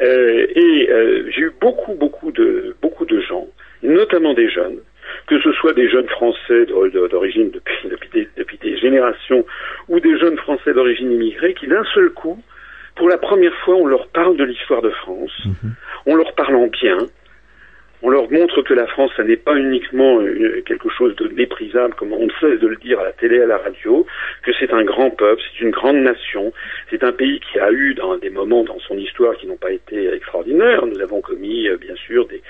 [0.00, 3.46] Euh, et euh, j'ai eu beaucoup, beaucoup de, beaucoup de gens,
[3.82, 4.78] notamment des jeunes,
[5.26, 9.44] que ce soit des jeunes français d'origine depuis, depuis, des, depuis des générations
[9.88, 12.42] ou des jeunes français d'origine immigrée qui d'un seul coup,
[12.96, 15.46] pour la première fois, on leur parle de l'histoire de France,
[16.06, 16.98] on leur parle en bien,
[18.04, 21.94] on leur montre que la France, ça n'est pas uniquement euh, quelque chose de méprisable,
[21.94, 24.06] comme on ne cesse de le dire à la télé, à la radio,
[24.42, 26.52] que c'est un grand peuple, c'est une grande nation,
[26.90, 29.72] c'est un pays qui a eu dans des moments dans son histoire qui n'ont pas
[29.72, 30.84] été extraordinaires.
[30.84, 32.42] Nous avons commis, euh, bien sûr, des,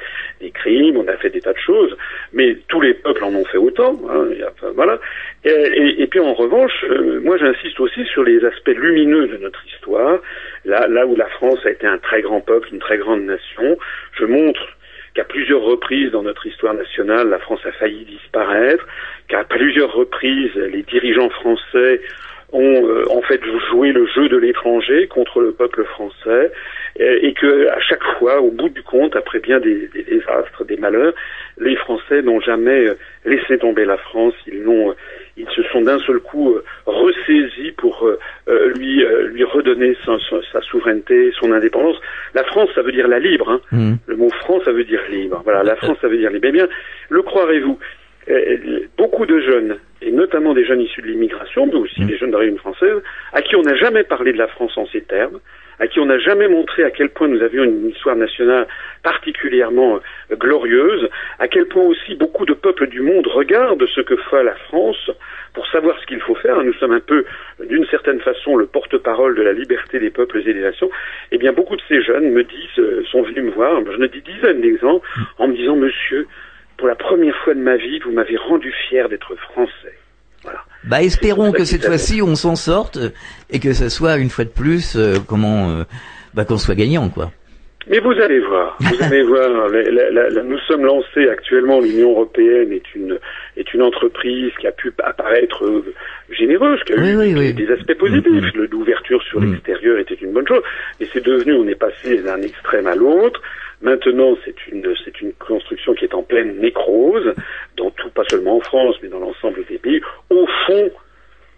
[0.50, 1.96] crimes, on a fait des tas de choses,
[2.32, 3.96] mais tous les peuples en ont fait autant.
[4.10, 4.26] hein,
[4.74, 4.98] voilà.
[5.44, 10.18] Et puis en revanche, euh, moi j'insiste aussi sur les aspects lumineux de notre histoire,
[10.64, 13.78] là, là où la France a été un très grand peuple, une très grande nation.
[14.18, 14.76] Je montre
[15.14, 18.86] qu'à plusieurs reprises dans notre histoire nationale, la France a failli disparaître,
[19.28, 22.00] qu'à plusieurs reprises, les dirigeants français
[22.52, 23.40] ont euh, en fait
[23.70, 26.52] joué le jeu de l'étranger contre le peuple français,
[26.96, 30.64] et, et que à chaque fois, au bout du compte, après bien des, des désastres,
[30.64, 31.14] des malheurs,
[31.58, 32.94] les Français n'ont jamais euh,
[33.24, 34.94] laissé tomber la France, ils l'ont, euh,
[35.36, 38.18] ils se sont d'un seul coup euh, ressaisis pour euh,
[38.48, 41.96] euh, lui lui redonner sa, souveraineté, son indépendance.
[42.34, 43.48] La France, ça veut dire la libre.
[43.50, 43.60] Hein.
[43.72, 43.98] Mhm.
[44.06, 45.40] Le mot France, ça veut dire libre.
[45.44, 46.46] Voilà, la France, ça veut dire libre.
[46.48, 46.68] Eh bien,
[47.08, 47.78] le croirez-vous
[48.96, 52.56] Beaucoup de jeunes, et notamment des jeunes issus de l'immigration, mais aussi des jeunes d'origine
[52.56, 53.02] française,
[53.34, 55.40] à qui on n'a jamais parlé de la France en ces termes,
[55.78, 58.66] à qui on n'a jamais montré à quel point nous avions une histoire nationale
[59.02, 60.00] particulièrement
[60.30, 61.08] euh, glorieuse,
[61.38, 65.10] à quel point aussi beaucoup de peuples du monde regardent ce que fait la France
[65.52, 66.62] pour savoir ce qu'il faut faire.
[66.62, 67.24] Nous sommes un peu,
[67.68, 70.90] d'une certaine façon, le porte-parole de la liberté des peuples et des nations.
[71.30, 74.06] Eh bien, beaucoup de ces jeunes me disent, euh, sont venus me voir, je ne
[74.06, 75.06] dis dizaines d'exemples,
[75.38, 76.26] en me disant, monsieur,
[76.76, 79.94] pour la première fois de ma vie, vous m'avez rendu fier d'être français.
[80.86, 82.98] Bah espérons ça que cette fois-ci on s'en sorte
[83.50, 85.84] et que ce soit une fois de plus euh, comment euh,
[86.34, 87.30] bah qu'on soit gagnant quoi.
[87.86, 89.68] Mais vous allez voir, vous allez voir.
[89.68, 91.80] la- la- la- la- nous sommes lancés actuellement.
[91.82, 93.18] L'Union européenne est une
[93.58, 95.84] est une entreprise qui a pu apparaître euh,
[96.30, 97.52] généreuse, qui a Oui, eu oui, des, oui.
[97.52, 98.54] des aspects positifs.
[98.54, 99.52] Le- L'ouverture sur Mm.
[99.52, 100.62] l'extérieur était une bonne chose,
[100.98, 101.52] mais c'est devenu.
[101.54, 103.40] On est passé d'un extrême à l'autre.
[103.84, 107.34] Maintenant, c'est une c'est une construction qui est en pleine nécrose
[107.76, 110.00] dans tout, pas seulement en France, mais dans l'ensemble des pays.
[110.30, 110.90] Au fond,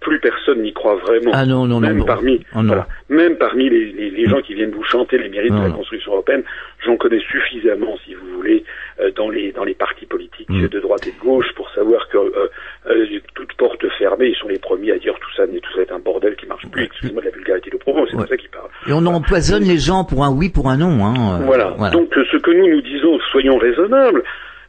[0.07, 1.33] plus personne n'y croit vraiment.
[1.35, 1.89] Ah non non non.
[1.89, 2.05] même non.
[2.05, 5.53] parmi Oh, voilà, même parmi les, les, les gens qui viennent vous chanter les mérites
[5.53, 6.45] de la construction européenne,
[6.85, 8.65] j'en connais suffisamment, si vous voulez,
[9.01, 10.69] euh, dans les dans les partis politiques Mm.
[10.69, 12.49] de droite et de gauche pour savoir que euh,
[12.89, 15.91] euh, toute porte fermée, ils sont les premiers à dire tout ça, tout ça est
[15.91, 16.85] un bordel qui marche plus.
[16.85, 18.27] Excusez-moi de la vulgarité de propos, c'est Ouais.
[18.29, 18.71] ça qu'ils parlent.
[18.89, 21.41] Et on empoisonne les gens pour un oui pour un non hein.
[21.41, 21.75] euh, Voilà.
[21.91, 24.23] Donc ce que nous nous disons, soyons raisonnables.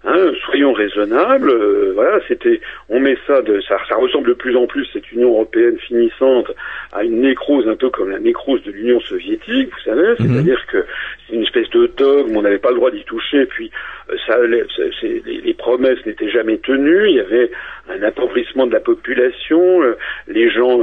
[0.10, 1.50] Hein, soyons raisonnables.
[1.50, 5.12] euh, voilà, c'était, on met ça, de, ça, ça ressemble de plus en plus cette
[5.12, 6.50] Union européenne finissante
[6.94, 10.16] à une nécrose un peu comme la nécrose de l'Union soviétique, vous savez, Mhm.
[10.20, 10.86] c'est-à-dire que
[11.28, 13.70] c'est une espèce de dogme, on n'avait pas le droit d'y toucher, puis
[14.10, 14.64] euh, ça, les,
[15.02, 17.52] c'est- les- les promesses n'étaient jamais tenues, il y avait
[17.90, 19.98] un appauvrissement de la population, euh,
[20.30, 20.80] les gens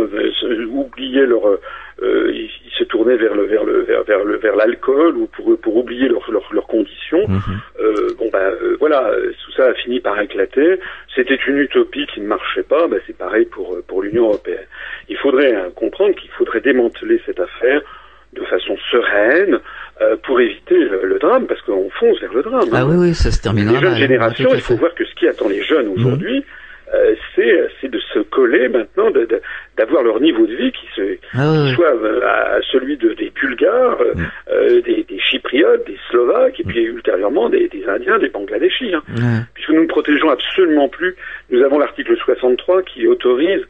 [0.69, 1.59] oubliaient leur
[2.03, 5.17] euh, euh, ils, ils se tournaient vers le vers le vers, vers le vers l'alcool
[5.17, 7.27] ou pour pour oublier leurs leurs leurs conditions.
[7.29, 7.41] Mhm.
[7.81, 10.79] Euh, bon ben euh, voilà, euh, tout ça a fini par éclater.
[11.15, 12.87] C'était une utopie qui ne marchait pas.
[12.89, 14.67] Ben, c'est pareil pour euh, pour l'Union européenne.
[15.09, 17.81] Il faudrait euh, comprendre qu'il faudrait démanteler cette affaire
[18.33, 19.61] de façon sereine
[20.01, 22.69] euh, pour éviter le, le drame, parce qu'on fonce vers le drame.
[22.73, 22.87] Ah hein.
[22.91, 25.29] oui oui ça se terminera Les jeunes mal, générations, il faut voir que ce qui
[25.29, 26.45] attend les jeunes aujourd'hui,
[26.93, 29.41] euh, c'est c'est de se coller maintenant, de- de-
[29.85, 33.99] d'avoir leur niveau de vie qui se Ah soit euh, à celui de, des Bulgares,
[34.15, 34.23] Mm.
[34.53, 38.95] euh, des, des Chypriotes, des Slovaques, et puis ultérieurement des, des Indiens, des Bangladeshis.
[38.95, 39.03] hein.
[39.55, 41.17] Puisque nous ne protégeons absolument plus.
[41.51, 43.63] Nous avons l'article 63 qui autorise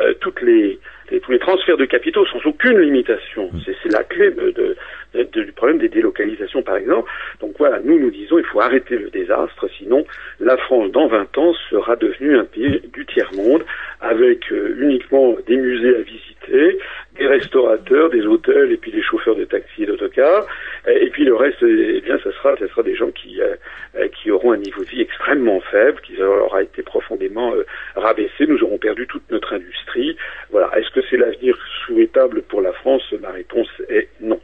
[0.00, 0.78] euh, toutes les,
[1.10, 3.50] les- tous les transferts de capitaux sans aucune limitation.
[3.64, 4.76] C'est c'est la clé de, de-
[5.14, 7.10] de- du problème des délocalisations, par exemple.
[7.40, 10.04] Donc voilà, nous nous disons il faut arrêter le désastre, sinon
[10.40, 13.64] la France dans 20 ans sera devenue un pays du tiers monde
[14.00, 16.78] avec euh, uniquement des musées à visiter,
[17.18, 20.46] des restaurateurs, des hôtels et puis des chauffeurs de taxi et d'autocars.
[20.88, 23.54] Et puis le reste, eh bien, ça sera, ça sera des gens qui, euh,
[23.96, 28.46] euh, qui auront un niveau de vie extrêmement faible, qui aura été profondément euh, rabaissé.
[28.48, 30.16] Nous aurons perdu toute notre industrie.
[30.50, 30.70] Voilà.
[30.76, 31.56] Est-ce que c'est l'avenir
[31.86, 33.02] souhaitable pour la France?
[33.20, 34.40] Ma réponse est non.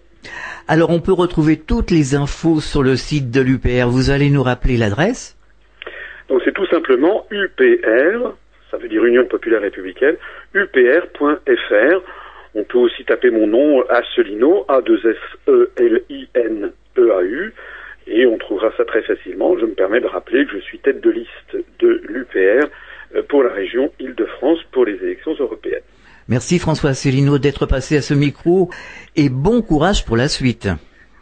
[0.66, 3.88] Alors on peut retrouver toutes les infos sur le site de l'UPR.
[3.88, 5.36] Vous allez nous rappeler l'adresse
[6.28, 8.34] Donc c'est tout simplement UPR,
[8.70, 10.16] ça veut dire Union populaire républicaine,
[10.54, 12.02] upr.fr.
[12.54, 15.14] On peut aussi taper mon nom, Asselineau, E
[15.46, 17.52] A2S-E-L-I-N-E-A-U,
[18.06, 19.56] et on trouvera ça très facilement.
[19.58, 22.68] Je me permets de rappeler que je suis tête de liste de l'UPR
[23.14, 25.82] euh, pour la région Île-de-France pour les élections européennes.
[26.28, 28.68] Merci François Asselineau d'être passé à ce micro
[29.18, 30.68] et bon courage pour la suite.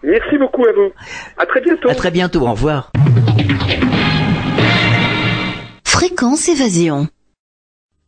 [0.03, 0.93] Merci beaucoup à vous.
[1.39, 1.89] À très bientôt.
[1.89, 2.93] À très bientôt, au revoir.
[5.85, 7.09] Fréquence évasion.